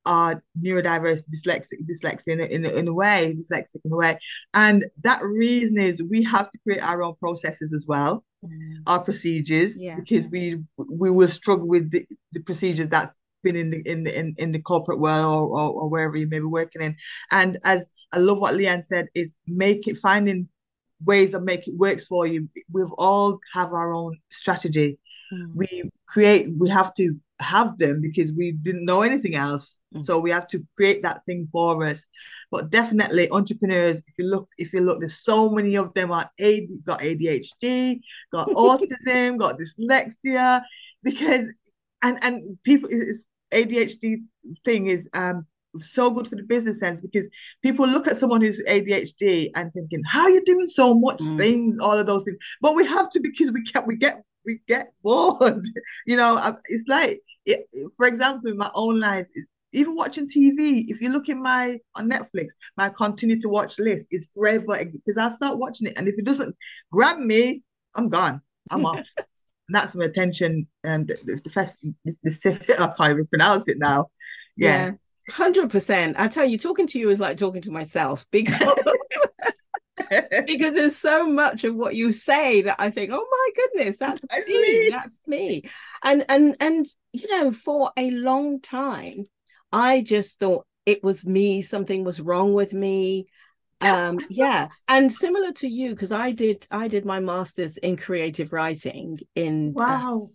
[0.05, 4.17] are neurodiverse, dyslexic, dyslexic in a, in a, in a way, dyslexic in a way.
[4.53, 8.23] And that reason is we have to create our own processes as well,
[8.87, 9.95] our procedures, Yeah.
[9.95, 14.19] because we we will struggle with the, the procedures that's been in the in the
[14.19, 16.97] in, in the corporate world or, or, or wherever you may be working in.
[17.31, 20.49] And as I love what Leanne said, is make it finding
[21.05, 22.49] ways of make it works for you.
[22.71, 24.99] We've all have our own strategy.
[25.33, 25.55] mm.
[25.55, 30.01] we create we have to have them because we didn't know anything else mm.
[30.01, 32.05] so we have to create that thing for us
[32.51, 36.29] but definitely entrepreneurs if you look if you look there's so many of them are
[36.39, 37.99] AD, got adhd
[38.31, 40.61] got autism got dyslexia
[41.03, 41.53] because
[42.03, 43.25] and and people it's
[43.55, 44.17] adhd
[44.63, 45.45] thing is um
[45.81, 47.27] so good for the business sense because
[47.61, 51.37] people look at someone who's ADHD and thinking, "How are you doing so much mm.
[51.37, 54.59] things, all of those things?" But we have to because we get we get we
[54.67, 55.65] get bored.
[56.07, 56.39] you know,
[56.69, 59.27] it's like, it, for example, in my own life,
[59.73, 60.85] even watching TV.
[60.87, 65.17] If you look in my on Netflix, my continue to watch list is forever because
[65.17, 66.55] I start watching it, and if it doesn't
[66.91, 67.63] grab me,
[67.95, 68.41] I'm gone.
[68.71, 69.07] I'm off.
[69.69, 73.77] that's my attention and um, the, the, first the, the, I can't even pronounce it
[73.79, 74.07] now.
[74.55, 74.85] Yeah.
[74.85, 74.91] yeah.
[75.33, 76.19] Hundred percent.
[76.19, 78.61] I tell you, talking to you is like talking to myself because
[80.45, 84.21] because there's so much of what you say that I think, oh my goodness, that's,
[84.29, 85.63] that's me, me, that's me.
[86.03, 89.25] And and and you know, for a long time,
[89.71, 93.27] I just thought it was me, something was wrong with me.
[93.81, 94.69] Um, yeah.
[94.87, 99.69] And similar to you, because I did I did my master's in creative writing in
[99.69, 100.29] uh, wow.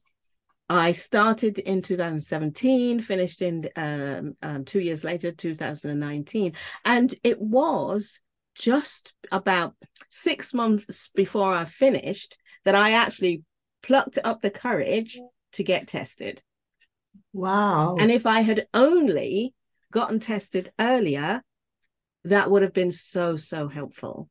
[0.68, 6.52] Uh, I started in 2017, finished in um, um, two years later, 2019.
[6.84, 8.20] And it was
[8.54, 9.74] just about
[10.08, 13.42] six months before I finished that I actually
[13.82, 15.18] plucked up the courage
[15.54, 16.40] to get tested.
[17.32, 17.96] Wow.
[17.98, 19.54] And if I had only
[19.90, 21.42] gotten tested earlier,
[22.24, 24.28] that would have been so, so helpful.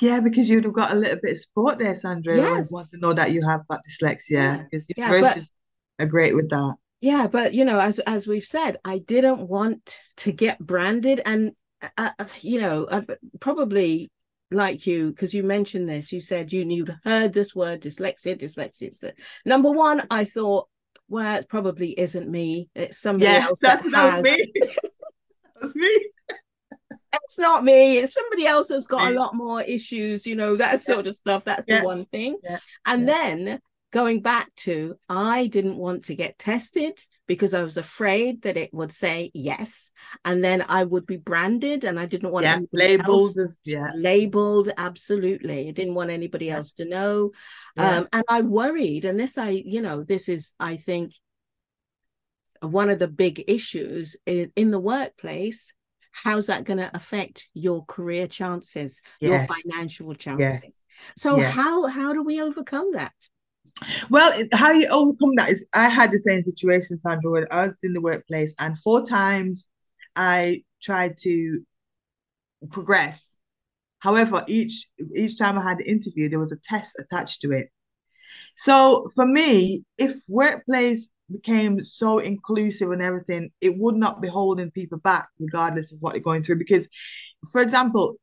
[0.00, 2.36] Yeah, because you'd have got a little bit of support there, Sandra.
[2.36, 2.72] Yes.
[2.72, 4.64] Wants to know that you have got dyslexia.
[4.64, 5.12] Because yeah.
[5.12, 5.34] yeah,
[5.98, 10.00] but, great with that yeah but you know as as we've said i didn't want
[10.16, 11.52] to get branded and
[11.96, 13.02] uh, uh you know uh,
[13.40, 14.10] probably
[14.50, 19.12] like you because you mentioned this you said you you'd heard this word dyslexia dyslexia
[19.44, 20.68] number one i thought
[21.08, 24.52] well it probably isn't me it's somebody yeah, else that's that, that was me
[25.60, 26.06] that's me
[27.12, 30.80] it's not me it's somebody else that's got a lot more issues you know that
[30.80, 31.80] sort of stuff that's yeah.
[31.80, 32.58] the one thing yeah.
[32.86, 38.42] and then going back to I didn't want to get tested because I was afraid
[38.42, 39.92] that it would say yes,
[40.24, 44.70] and then I would be branded, and I didn't want yeah, labeled as yeah labeled
[44.76, 45.68] absolutely.
[45.68, 46.56] I didn't want anybody yeah.
[46.56, 47.30] else to know,
[47.76, 47.98] yeah.
[47.98, 49.04] um, and I worried.
[49.04, 51.12] And this, I you know, this is I think
[52.62, 55.72] one of the big issues in, in the workplace.
[56.10, 59.48] How's that going to affect your career chances, yes.
[59.48, 60.62] your financial chances?
[60.62, 60.72] Yes.
[61.16, 63.14] So how how do we overcome that?
[64.10, 67.78] Well, how you overcome that is I had the same situation, Sandra, when I was
[67.82, 69.68] in the workplace, and four times
[70.16, 71.62] I tried to
[72.70, 73.38] progress.
[74.00, 77.70] However, each each time I had the interview, there was a test attached to it.
[78.56, 84.70] So for me, if workplace became so inclusive and everything, it would not be holding
[84.70, 86.58] people back, regardless of what they're going through.
[86.58, 86.88] Because,
[87.52, 88.16] for example,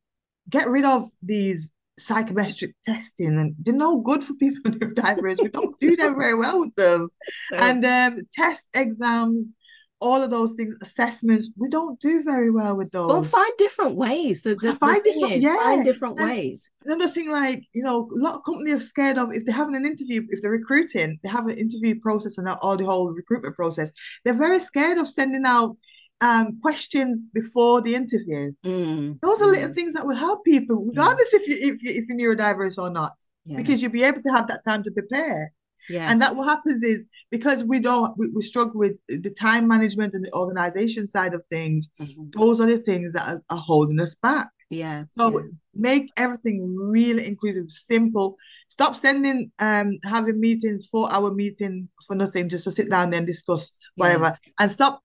[0.49, 5.39] get rid of these psychometric testing and they're no good for people who with diverse.
[5.41, 7.09] we don't do them very well with them.
[7.53, 9.55] And um, test exams,
[9.99, 13.11] all of those things, assessments, we don't do very well with those.
[13.11, 14.43] Well, find different ways.
[14.43, 15.57] The, the, find the different, is, yeah.
[15.57, 16.69] find different and ways.
[16.85, 19.75] Another thing, like you know, a lot of companies are scared of if they're having
[19.75, 23.55] an interview, if they're recruiting, they have an interview process and all the whole recruitment
[23.55, 23.91] process.
[24.23, 25.75] They're very scared of sending out
[26.21, 28.51] um, questions before the interview.
[28.65, 29.19] Mm.
[29.21, 29.51] Those are mm.
[29.51, 31.39] little things that will help people, regardless yeah.
[31.39, 33.13] if you if you if you're neurodiverse or not,
[33.45, 33.57] yeah.
[33.57, 35.51] because you'll be able to have that time to prepare.
[35.89, 36.09] Yes.
[36.09, 40.13] And that what happens is because we don't we, we struggle with the time management
[40.13, 42.29] and the organization side of things, mm-hmm.
[42.37, 44.49] those are the things that are, are holding us back.
[44.69, 45.05] Yeah.
[45.17, 45.45] So yeah.
[45.73, 48.35] make everything really inclusive, simple.
[48.67, 53.25] Stop sending um having meetings, four hour meeting for nothing, just to sit down and
[53.25, 54.25] discuss whatever.
[54.25, 54.51] Yeah.
[54.59, 55.01] And stop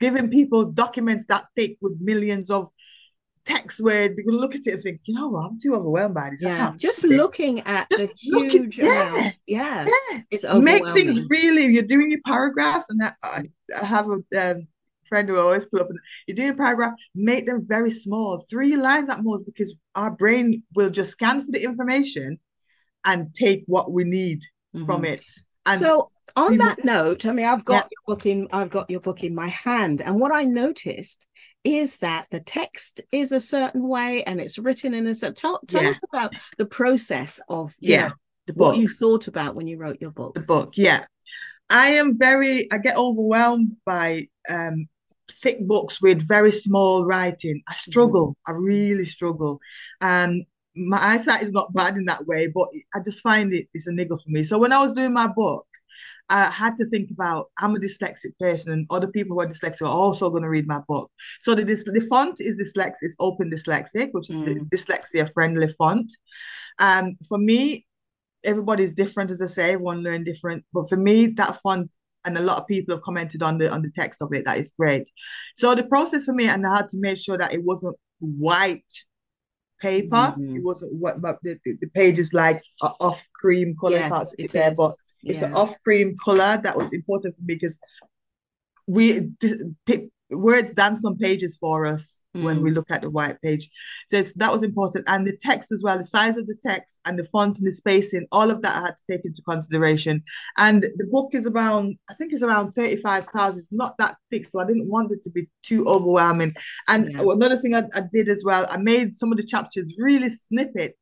[0.00, 2.68] giving people documents that thick with millions of
[3.46, 6.30] text where can look at it and think, you know what, I'm too overwhelmed by
[6.30, 6.42] this.
[6.42, 9.38] Yeah, just looking at just the looking, huge yeah, amount.
[9.46, 10.20] Yeah, yeah.
[10.30, 13.42] It's Make things really, you're doing your paragraphs, and that, I,
[13.80, 14.66] I have a um,
[15.06, 15.88] friend who always put up,
[16.26, 20.62] you're doing a paragraph, make them very small, three lines at most, because our brain
[20.74, 22.38] will just scan for the information
[23.04, 24.40] and take what we need
[24.74, 24.84] mm-hmm.
[24.84, 25.22] from it.
[25.64, 27.88] And so on that note, I mean, I've got yeah.
[27.90, 31.26] your book in, I've got your book in my hand, and what I noticed
[31.64, 35.34] is that the text is a certain way and it's written in a certain.
[35.34, 35.90] Tell, tell yeah.
[35.90, 38.14] us about the process of yeah, know,
[38.46, 38.68] the book.
[38.68, 40.34] what you thought about when you wrote your book.
[40.34, 41.04] The book, yeah.
[41.68, 42.68] I am very.
[42.72, 44.86] I get overwhelmed by um,
[45.42, 47.62] thick books with very small writing.
[47.68, 47.90] I mm-hmm.
[47.90, 48.36] struggle.
[48.46, 48.52] Mm-hmm.
[48.52, 49.60] I really struggle.
[50.00, 50.42] Um,
[50.76, 53.92] my eyesight is not bad in that way, but I just find it it's a
[53.92, 54.44] niggle for me.
[54.44, 55.66] So when I was doing my book,
[56.28, 59.82] I had to think about I'm a dyslexic person and other people who are dyslexic
[59.82, 61.10] are also going to read my book.
[61.40, 64.46] So the the font is dyslexic, it's OpenDyslexic, which is mm.
[64.46, 66.12] the dyslexia friendly font.
[66.78, 67.86] Um, for me,
[68.44, 70.64] everybody's different, as I say, everyone learn different.
[70.72, 73.82] But for me, that font and a lot of people have commented on the on
[73.82, 74.44] the text of it.
[74.44, 75.08] That is great.
[75.54, 78.82] So the process for me, and I had to make sure that it wasn't white
[79.80, 80.16] paper.
[80.16, 80.56] Mm-hmm.
[80.56, 83.98] It wasn't what, but the, the, the page is like off cream color.
[83.98, 84.76] Yes, it there, is.
[84.76, 85.46] but it's yeah.
[85.46, 87.78] an off cream color that was important for me because
[88.86, 89.28] we
[90.30, 92.42] words dance on pages for us mm.
[92.42, 92.74] when we mm.
[92.74, 93.68] look at the white page.
[94.08, 95.04] So that was important.
[95.08, 97.72] And the text as well, the size of the text and the font and the
[97.72, 100.22] spacing, all of that I had to take into consideration.
[100.56, 103.58] And the book is around, I think it's around 35,000.
[103.58, 106.54] It's not that thick, so I didn't want it to be too overwhelming.
[106.88, 107.22] And yeah.
[107.22, 110.96] another thing I, I did as well, I made some of the chapters really snippet,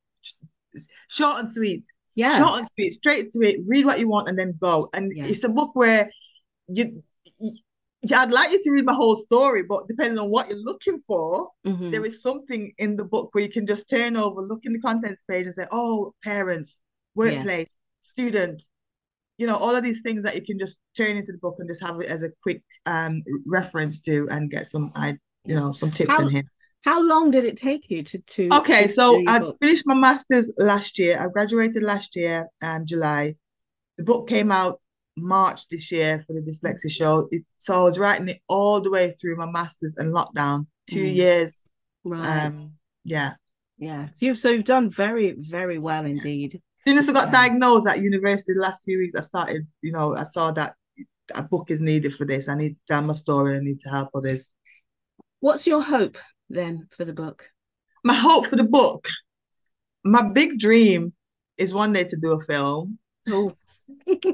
[1.08, 1.84] short and sweet.
[2.14, 2.38] Yeah.
[2.38, 4.88] Short and sweet, straight to it, read what you want and then go.
[4.94, 5.26] And yeah.
[5.26, 6.08] it's a book where
[6.68, 7.02] you
[8.04, 11.00] yeah, I'd like you to read my whole story, but depending on what you're looking
[11.06, 11.90] for, mm-hmm.
[11.90, 14.80] there is something in the book where you can just turn over, look in the
[14.80, 16.80] contents page, and say, "Oh, parents,
[17.14, 18.10] workplace, yes.
[18.12, 18.62] student,"
[19.38, 21.68] you know, all of these things that you can just turn into the book and
[21.68, 25.72] just have it as a quick um reference to and get some, I, you know,
[25.72, 26.44] some tips how, in here.
[26.84, 28.48] How long did it take you to to?
[28.56, 29.56] Okay, so I book?
[29.58, 31.18] finished my masters last year.
[31.18, 33.36] I graduated last year, um, July.
[33.96, 34.82] The book came out
[35.16, 37.26] March this year for the dyslexia show.
[37.30, 41.06] It, so I was writing it all the way through my masters and lockdown, two
[41.06, 41.14] mm.
[41.14, 41.58] years.
[42.04, 42.46] Right.
[42.46, 42.72] Um,
[43.02, 43.32] yeah.
[43.78, 44.08] Yeah.
[44.20, 46.60] You've so you've done very, very well indeed.
[46.86, 47.48] As soon as I got yeah.
[47.48, 50.74] diagnosed at university the last few weeks, I started, you know, I saw that
[51.34, 52.46] a book is needed for this.
[52.46, 54.52] I need to tell my story, I need to help others.
[55.40, 56.18] What's your hope
[56.54, 57.50] then for the book?
[58.02, 59.08] My hope for the book.
[60.04, 61.12] My big dream
[61.58, 62.98] is one day to do a film.
[63.28, 63.54] Oh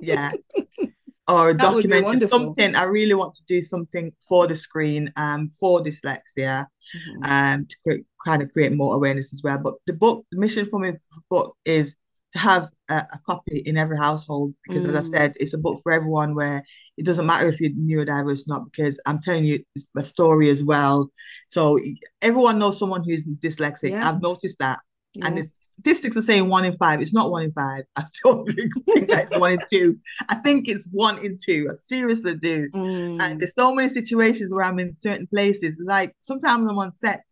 [0.00, 0.32] yeah
[1.28, 5.80] or a document something i really want to do something for the screen um for
[5.80, 6.66] dyslexia
[6.96, 7.22] mm-hmm.
[7.24, 10.64] um to create, kind of create more awareness as well but the book the mission
[10.66, 10.92] for me
[11.28, 11.96] book is
[12.32, 14.88] to have a, a copy in every household because mm.
[14.88, 15.12] as i mm.
[15.12, 16.62] said it's a book for everyone where
[16.96, 19.58] it doesn't matter if you're neurodiverse or not because i'm telling you
[19.96, 21.10] a story as well
[21.48, 21.78] so
[22.22, 24.08] everyone knows someone who's dyslexic yeah.
[24.08, 24.80] i've noticed that
[25.14, 25.26] yeah.
[25.26, 27.00] and it's statistics are saying one in five.
[27.00, 27.84] It's not one in five.
[27.96, 29.98] I don't think that's one in two.
[30.28, 31.68] I think it's one in two.
[31.70, 32.68] I seriously do.
[32.70, 33.20] Mm.
[33.20, 35.82] And there's so many situations where I'm in certain places.
[35.84, 37.24] Like sometimes I'm on set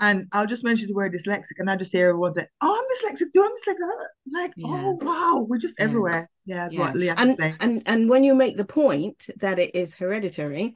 [0.00, 3.12] and I'll just mention the word dyslexic and I just hear everyone say, Oh, I'm
[3.12, 3.30] dyslexic.
[3.32, 4.06] Do I'm dyslexic?
[4.32, 4.66] Like, yeah.
[4.68, 5.84] oh wow, we're just yeah.
[5.84, 6.28] everywhere.
[6.44, 6.80] Yeah, that's yeah.
[6.80, 7.54] what Leah and, say.
[7.60, 10.74] And and when you make the point that it is hereditary,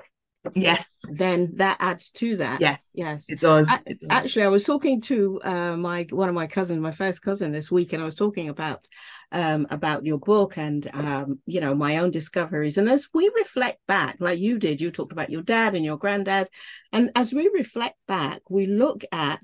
[0.54, 1.00] Yes.
[1.10, 2.60] Then that adds to that.
[2.60, 2.90] Yes.
[2.94, 3.28] Yes.
[3.28, 3.70] It does.
[3.86, 4.08] it does.
[4.10, 7.70] Actually, I was talking to uh, my one of my cousins, my first cousin this
[7.70, 8.86] week, and I was talking about
[9.32, 12.78] um, about your book and um, you know my own discoveries.
[12.78, 15.98] And as we reflect back, like you did, you talked about your dad and your
[15.98, 16.48] granddad,
[16.92, 19.40] and as we reflect back, we look at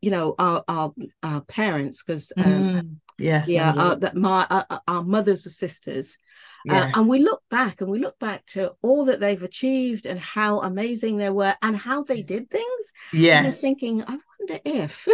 [0.00, 4.80] you know our our, our parents because um, mm, yes, yeah, our, that my our,
[4.86, 6.18] our mothers or sisters
[6.68, 6.84] uh, yeah.
[6.84, 10.18] Uh, and we look back and we look back to all that they've achieved and
[10.18, 12.92] how amazing they were and how they did things.
[13.12, 13.60] Yes.
[13.60, 14.18] thinking, I
[14.48, 15.08] wonder if.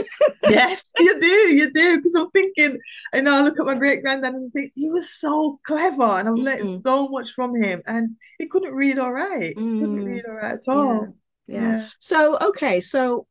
[0.48, 1.96] yes, you do, you do.
[1.96, 2.78] Because I'm thinking,
[3.14, 6.28] you know, I look at my great granddad and think he was so clever and
[6.28, 6.88] I've learned mm-hmm.
[6.88, 7.82] so much from him.
[7.86, 9.54] And he couldn't read all right.
[9.56, 9.80] Mm-hmm.
[9.80, 11.14] Couldn't read all right at all.
[11.46, 11.60] Yeah.
[11.60, 11.76] yeah.
[11.78, 11.88] yeah.
[11.98, 12.80] So, okay.
[12.80, 13.26] So,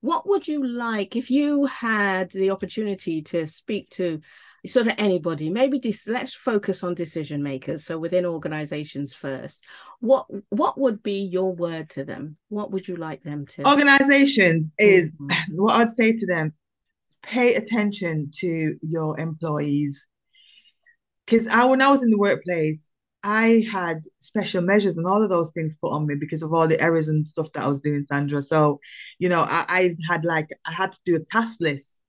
[0.00, 4.20] what would you like if you had the opportunity to speak to
[4.66, 5.50] sort of anybody.
[5.50, 9.64] Maybe this let's focus on decision makers so within organizations first.
[10.00, 12.36] What what would be your word to them?
[12.48, 15.56] What would you like them to organizations is mm-hmm.
[15.56, 16.52] what i'd say to them
[17.22, 20.06] pay attention to your employees.
[21.24, 22.90] Because I, when i was in the workplace
[23.24, 26.68] i had special measures and all of those things put on me because of all
[26.68, 28.42] the errors and stuff that i was doing sandra.
[28.42, 28.80] So
[29.18, 32.02] you know i, I had like i had to do a task list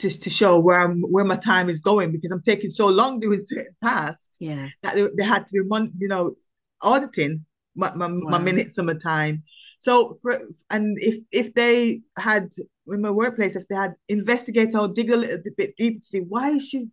[0.00, 3.20] to, to show where I'm where my time is going because I'm taking so long
[3.20, 4.38] doing certain tasks.
[4.40, 4.68] Yeah.
[4.82, 6.34] That they, they had to be one, you know,
[6.82, 7.44] auditing
[7.76, 8.30] my, my, wow.
[8.30, 9.42] my minutes of my time.
[9.78, 10.38] So for
[10.70, 12.48] and if if they had
[12.88, 16.20] in my workplace, if they had investigated or dig a little bit deep to see
[16.20, 16.88] why is she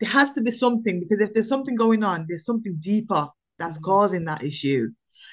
[0.00, 3.28] there has to be something because if there's something going on, there's something deeper
[3.58, 3.84] that's mm-hmm.
[3.84, 4.88] causing that issue.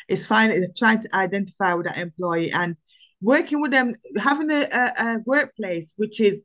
[0.08, 0.52] It's fine.
[0.52, 2.76] It's trying to identify with that employee and
[3.22, 6.44] working with them, having a, a, a workplace which is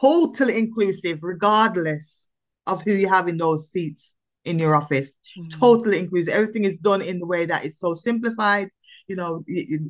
[0.00, 2.28] totally inclusive, regardless
[2.66, 5.14] of who you have in those seats in your office.
[5.38, 5.60] Mm-hmm.
[5.60, 6.34] Totally inclusive.
[6.34, 8.68] Everything is done in the way that is so simplified.
[9.06, 9.44] You know,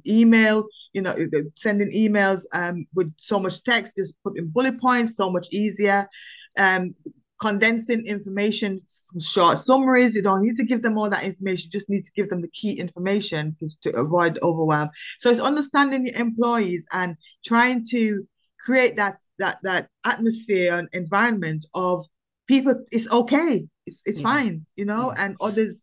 [0.07, 0.65] email.
[0.93, 1.15] You know,
[1.57, 6.09] sending emails um with so much text, just putting bullet points, so much easier.
[6.57, 6.95] Um,
[7.41, 8.81] condensing information,
[9.21, 10.15] short summaries.
[10.15, 11.69] You don't need to give them all that information.
[11.73, 14.91] You just need to give them the key information because to avoid overwhelm.
[15.21, 18.27] So it's understanding your employees and trying to
[18.61, 22.05] create that that that atmosphere and environment of
[22.47, 22.85] people.
[22.91, 23.67] It's okay.
[23.87, 24.29] It's it's yeah.
[24.29, 24.67] fine.
[24.77, 25.27] You know, yeah.
[25.27, 25.83] and others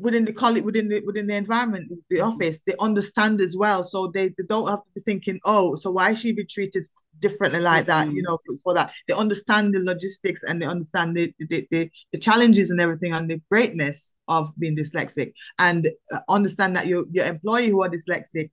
[0.00, 4.06] within the college within the within the environment the office they understand as well so
[4.08, 6.82] they, they don't have to be thinking oh so why she be treated
[7.18, 8.30] differently like that you mm-hmm.
[8.30, 12.18] know for, for that they understand the logistics and they understand the, the, the, the
[12.18, 17.26] challenges and everything and the greatness of being dyslexic and uh, understand that your your
[17.26, 18.50] employee who are dyslexic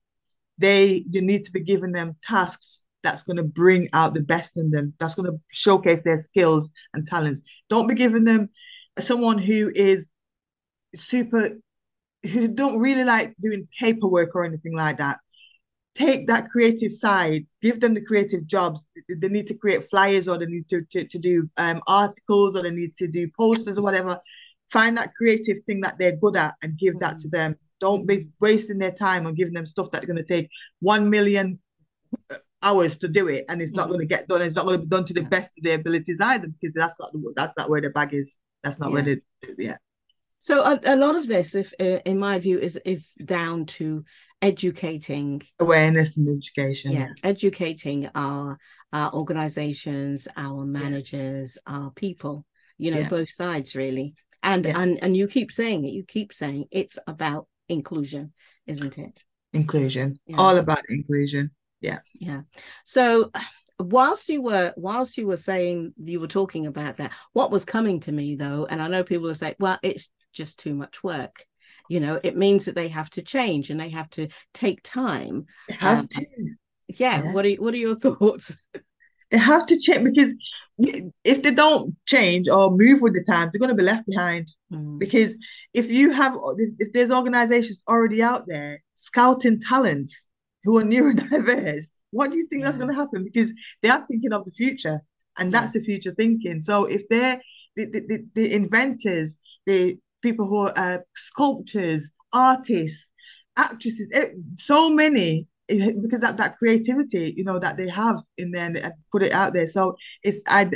[0.58, 4.56] they you need to be giving them tasks that's going to bring out the best
[4.56, 4.94] in them.
[4.98, 7.42] That's going to showcase their skills and talents.
[7.68, 8.48] Don't be giving them
[8.98, 10.10] someone who is
[10.94, 11.50] super
[12.30, 15.18] who don't really like doing paperwork or anything like that.
[15.94, 17.46] Take that creative side.
[17.60, 18.86] Give them the creative jobs.
[19.08, 22.62] They need to create flyers or they need to, to, to do um, articles or
[22.62, 24.16] they need to do posters or whatever.
[24.70, 27.00] Find that creative thing that they're good at and give mm-hmm.
[27.00, 27.56] that to them.
[27.80, 30.48] Don't be wasting their time on giving them stuff that's going to take
[30.80, 31.58] 1 million
[32.30, 33.92] uh, hours to do it and it's not mm-hmm.
[33.92, 35.76] going to get done it's not going to be done to the best of their
[35.76, 38.94] abilities either because that's not the, that's not where the bag is that's not yeah.
[38.94, 39.20] where they
[39.58, 39.76] yeah
[40.42, 44.04] so a, a lot of this, if uh, in my view, is is down to
[44.42, 46.90] educating awareness and education.
[46.90, 47.12] Yeah, yeah.
[47.22, 48.58] educating our
[48.92, 51.72] our organizations, our managers, yeah.
[51.72, 52.44] our people.
[52.76, 53.08] You know, yeah.
[53.08, 54.16] both sides really.
[54.42, 55.92] And and and you keep saying it.
[55.92, 58.32] You keep saying it's about inclusion,
[58.66, 59.20] isn't it?
[59.52, 61.52] Inclusion, all about inclusion.
[61.82, 61.98] Yeah.
[62.14, 62.42] Yeah.
[62.84, 63.30] So
[63.78, 68.00] whilst you were whilst you were saying you were talking about that what was coming
[68.00, 71.44] to me though and i know people will say well it's just too much work
[71.88, 75.46] you know it means that they have to change and they have to take time
[75.68, 76.26] they have um, to
[76.88, 78.56] yeah, yeah, what are what are your thoughts
[79.30, 80.34] they have to change because
[81.24, 84.48] if they don't change or move with the times they're going to be left behind
[84.72, 84.98] mm.
[84.98, 85.36] because
[85.72, 90.28] if you have if, if there's organizations already out there scouting talents
[90.64, 92.66] who are neurodiverse what do you think yeah.
[92.66, 93.52] that's going to happen because
[93.82, 95.00] they are thinking of the future
[95.38, 97.40] and that's the future thinking so if they're
[97.74, 103.06] the, the, the, inventors the people who are uh, sculptors, artists,
[103.56, 108.52] actresses, eh, so many eh, because that that creativity, you know, that they have in
[108.52, 109.66] there and put it out there.
[109.66, 110.70] So it's I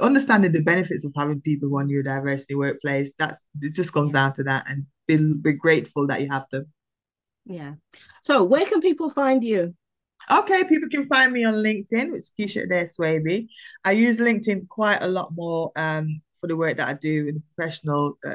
[0.00, 3.12] understanding the benefits of having people who are neurodiversity workplace.
[3.18, 6.66] That's it just comes down to that, and be be grateful that you have them.
[7.48, 7.74] Yeah.
[8.22, 9.74] So where can people find you?
[10.30, 13.48] Okay, people can find me on LinkedIn, which is Keisha Adair Swaby.
[13.84, 17.36] I use LinkedIn quite a lot more um, for the work that I do in
[17.36, 18.34] a professional uh,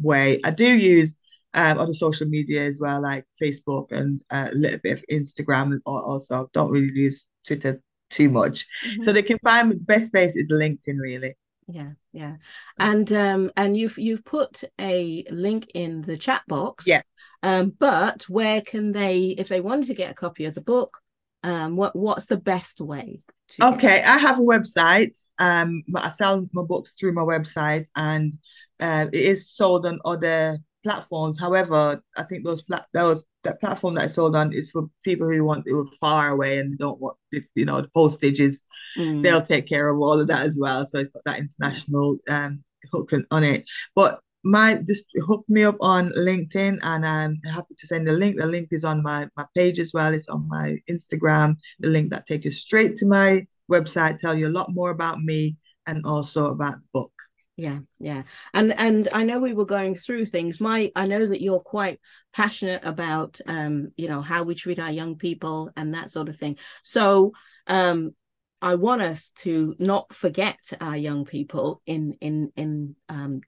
[0.00, 0.40] way.
[0.44, 1.14] I do use
[1.54, 5.78] um, other social media as well, like Facebook and uh, a little bit of Instagram.
[5.86, 8.66] Also, don't really use Twitter too much.
[8.84, 9.02] Mm-hmm.
[9.02, 11.34] So they can find the best space is LinkedIn, really.
[11.72, 12.36] Yeah, yeah,
[12.78, 16.86] and um, and you've you've put a link in the chat box.
[16.86, 17.02] Yeah.
[17.42, 20.98] Um, but where can they, if they wanted to get a copy of the book,
[21.42, 23.20] um, what what's the best way?
[23.62, 25.16] okay, I have a website.
[25.38, 28.32] Um, I sell my books through my website, and
[28.80, 31.38] uh, it is sold on other platforms.
[31.38, 35.28] However, I think those pla- those that platform that I sold on is for people
[35.28, 37.16] who want it far away and don't want
[37.54, 38.64] you know the postage is
[38.98, 39.22] mm.
[39.22, 40.86] they'll take care of all of that as well.
[40.86, 43.68] So it's got that international um hook on it.
[43.94, 48.38] But my just hook me up on LinkedIn and I'm happy to send the link.
[48.38, 50.12] The link is on my my page as well.
[50.12, 51.56] It's on my Instagram.
[51.80, 55.20] The link that takes you straight to my website, tell you a lot more about
[55.20, 57.12] me and also about the book
[57.60, 58.22] yeah yeah.
[58.54, 60.60] And and i know we were going through things.
[60.60, 62.00] My i know that you're quite
[62.32, 66.36] passionate about um you know how we treat our young people and that sort of
[66.38, 66.56] thing.
[66.82, 67.32] So
[67.66, 68.12] um
[68.62, 73.40] i want us to not forget our young people in in in um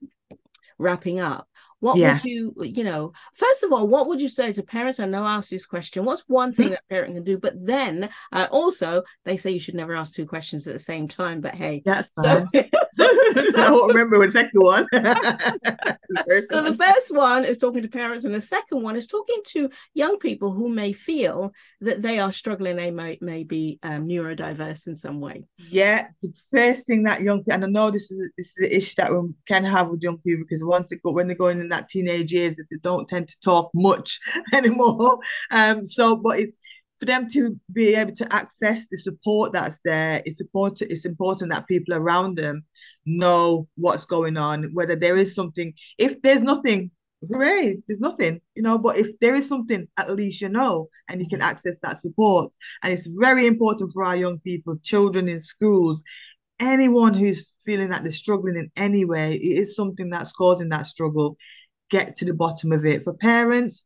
[0.77, 1.47] wrapping up
[1.83, 2.13] what yeah.
[2.13, 5.25] would you you know first of all what would you say to parents i know
[5.25, 6.75] i asked this question what's one thing mm-hmm.
[6.75, 10.25] that parent can do but then uh, also they say you should never ask two
[10.25, 12.63] questions at the same time but hey that's fine so,
[13.49, 14.87] so, I won't remember the second one.
[16.13, 19.41] the so the first one is talking to parents, and the second one is talking
[19.47, 22.75] to young people who may feel that they are struggling.
[22.75, 25.43] They may may be um, neurodiverse in some way.
[25.69, 28.77] Yeah, the first thing that young people, and I know this is this is an
[28.77, 31.59] issue that we can have with young people because once they go when they're going
[31.59, 34.19] in that teenage years, that they don't tend to talk much
[34.53, 35.19] anymore.
[35.51, 36.53] Um, so but it's
[37.03, 40.89] for them to be able to access the support that's there, it's important.
[40.89, 42.63] It's important that people around them
[43.05, 45.73] know what's going on, whether there is something.
[45.97, 46.91] If there's nothing,
[47.29, 47.75] hooray!
[47.85, 48.77] There's nothing, you know.
[48.77, 52.53] But if there is something, at least you know, and you can access that support.
[52.83, 56.01] And it's very important for our young people, children in schools.
[56.61, 60.87] anyone who's feeling that they're struggling in any way, it is something that's causing that
[60.87, 61.35] struggle.
[61.89, 63.03] Get to the bottom of it.
[63.03, 63.85] For parents,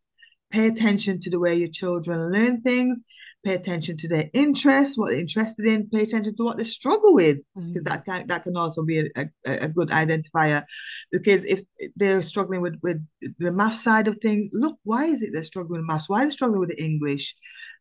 [0.52, 3.04] pay attention to the way your children learn things
[3.48, 7.14] pay attention to their interests, what they're interested in, pay attention to what they struggle
[7.14, 7.86] with, because mm.
[7.86, 10.64] that can that can also be a, a, a, good identifier.
[11.12, 11.62] Because if
[11.96, 12.98] they're struggling with, with
[13.40, 16.10] the math side of things, look, why is it they're struggling with maths?
[16.10, 17.36] Why are they struggling with the English?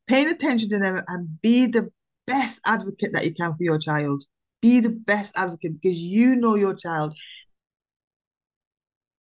[0.07, 1.91] Paying attention to them and be the
[2.27, 4.25] best advocate that you can for your child.
[4.63, 7.17] Be the best advocate because you know your child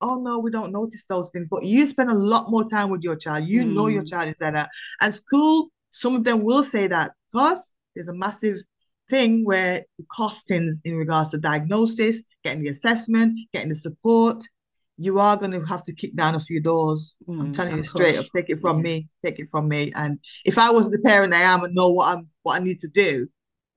[0.00, 1.48] oh no, we don't notice those things.
[1.50, 3.46] But you spend a lot more time with your child.
[3.46, 3.74] You mm.
[3.74, 4.10] know your mm.
[4.10, 4.68] child is that.
[5.00, 8.58] And school some of them will say that because there's a massive
[9.08, 14.44] thing where the costings in regards to diagnosis, getting the assessment, getting the support,
[14.98, 17.16] you are going to have to kick down a few doors.
[17.26, 18.82] Mm, I'm telling you straight up, take it from yeah.
[18.82, 19.90] me, take it from me.
[19.94, 22.80] And if I was the parent I am and know what I'm what I need
[22.80, 23.26] to do,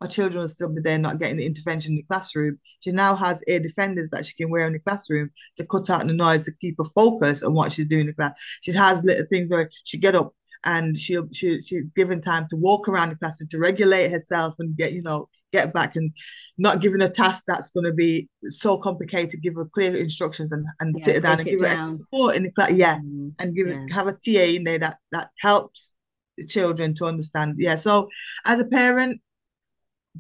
[0.01, 2.59] my children will still be there not getting the intervention in the classroom.
[2.79, 6.07] She now has ear defenders that she can wear in the classroom to cut out
[6.07, 8.37] the noise to keep her focus on what she's doing in the class.
[8.61, 10.33] She has little things where she get up
[10.65, 14.75] and she'll she she's given time to walk around the classroom to regulate herself and
[14.75, 16.11] get you know get back and
[16.57, 20.65] not given a task that's going to be so complicated give her clear instructions and,
[20.79, 21.91] and yeah, sit her down and give down.
[21.91, 23.75] her support in the class yeah mm, and give yeah.
[23.75, 25.93] it have a TA in there that that helps
[26.37, 28.09] the children to understand yeah so
[28.45, 29.21] as a parent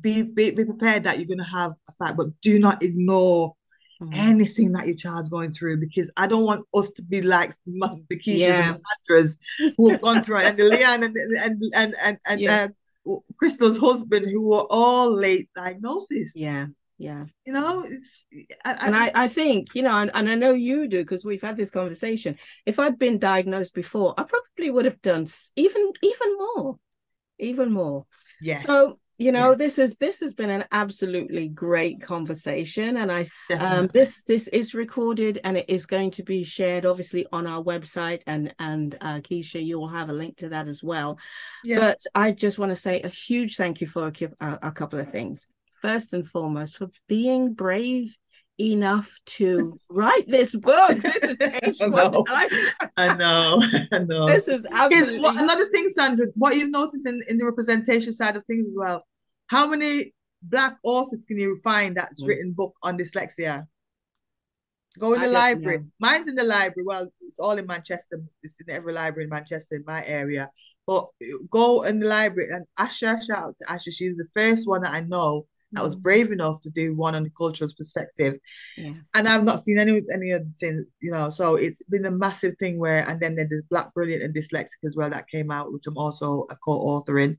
[0.01, 3.53] be be, be prepared that you're going to have a fight but do not ignore
[4.01, 4.13] mm-hmm.
[4.13, 8.17] anything that your child's going through because I don't want us to be like be
[8.17, 8.69] Keishas yeah.
[8.69, 8.79] and
[9.09, 9.37] Sandras
[9.77, 12.67] who have gone through it and the Leanne and and and and, and yeah.
[13.07, 16.33] uh, Crystal's husband who were all late diagnosis.
[16.35, 16.67] Yeah.
[16.97, 17.25] Yeah.
[17.45, 18.27] You know, it's
[18.65, 21.41] I, and I, I think, you know, and, and I know you do because we've
[21.41, 22.37] had this conversation.
[22.65, 25.25] If I'd been diagnosed before, I probably would have done
[25.55, 26.77] even even more.
[27.39, 28.05] Even more.
[28.41, 28.65] Yes.
[28.65, 29.55] So you know yeah.
[29.55, 34.73] this is this has been an absolutely great conversation and i um this this is
[34.73, 39.19] recorded and it is going to be shared obviously on our website and and uh
[39.19, 41.19] keisha you will have a link to that as well
[41.63, 41.79] yeah.
[41.79, 45.11] but i just want to say a huge thank you for a, a couple of
[45.11, 45.45] things
[45.81, 48.17] first and foremost for being brave
[48.59, 50.97] enough to write this book.
[50.97, 52.25] This is changed I know.
[52.97, 53.63] I know.
[53.91, 54.27] I know.
[54.27, 56.27] This is absolutely what, another thing, Sandra.
[56.35, 59.05] What you've noticed in, in the representation side of things as well.
[59.47, 62.27] How many black authors can you find that's mm.
[62.27, 63.65] written book on dyslexia?
[64.97, 65.77] Go in the library.
[65.77, 65.85] Know.
[65.99, 66.85] Mine's in the library.
[66.85, 68.21] Well, it's all in Manchester.
[68.43, 70.49] It's in every library in Manchester, in my area.
[70.85, 71.07] But
[71.51, 73.93] go in the library and Asha, shout out to Asha.
[73.93, 76.01] She was the first one that I know that was mm.
[76.01, 78.35] brave enough to do one on the cultural perspective.
[78.77, 78.93] Yeah.
[79.13, 81.29] And I've not seen any any other since, you know.
[81.29, 84.95] So it's been a massive thing where, and then there's Black Brilliant and Dyslexic as
[84.95, 87.37] well that came out, which I'm also a co-author in,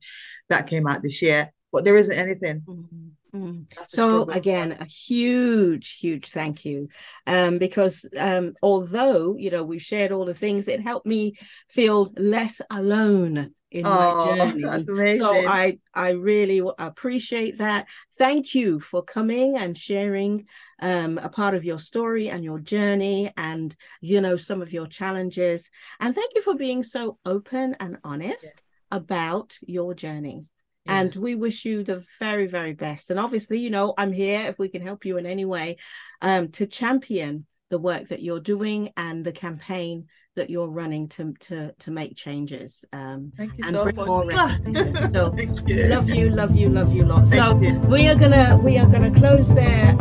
[0.49, 2.63] that came out this year but there isn't anything.
[2.67, 3.09] Mm-hmm.
[3.33, 3.67] Mm.
[3.87, 6.89] So again, a huge, huge thank you,
[7.29, 11.35] um, because um, although you know we've shared all the things, it helped me
[11.69, 15.19] feel less alone in oh, my journey.
[15.19, 17.87] So I, I really appreciate that.
[18.19, 20.47] Thank you for coming and sharing
[20.81, 24.87] um, a part of your story and your journey, and you know some of your
[24.87, 25.71] challenges.
[26.01, 28.99] And thank you for being so open and honest yeah.
[28.99, 30.47] about your journey.
[30.87, 33.11] And we wish you the very, very best.
[33.11, 35.77] And obviously, you know, I'm here if we can help you in any way
[36.21, 41.35] um, to champion the work that you're doing and the campaign that you're running to
[41.41, 44.07] to to make changes um Thank you and so bring much.
[44.07, 45.13] more recognition.
[45.15, 45.35] so
[45.69, 45.85] you.
[45.89, 47.79] love you love you love you lot Thank so you.
[47.81, 49.97] we are gonna we are gonna close there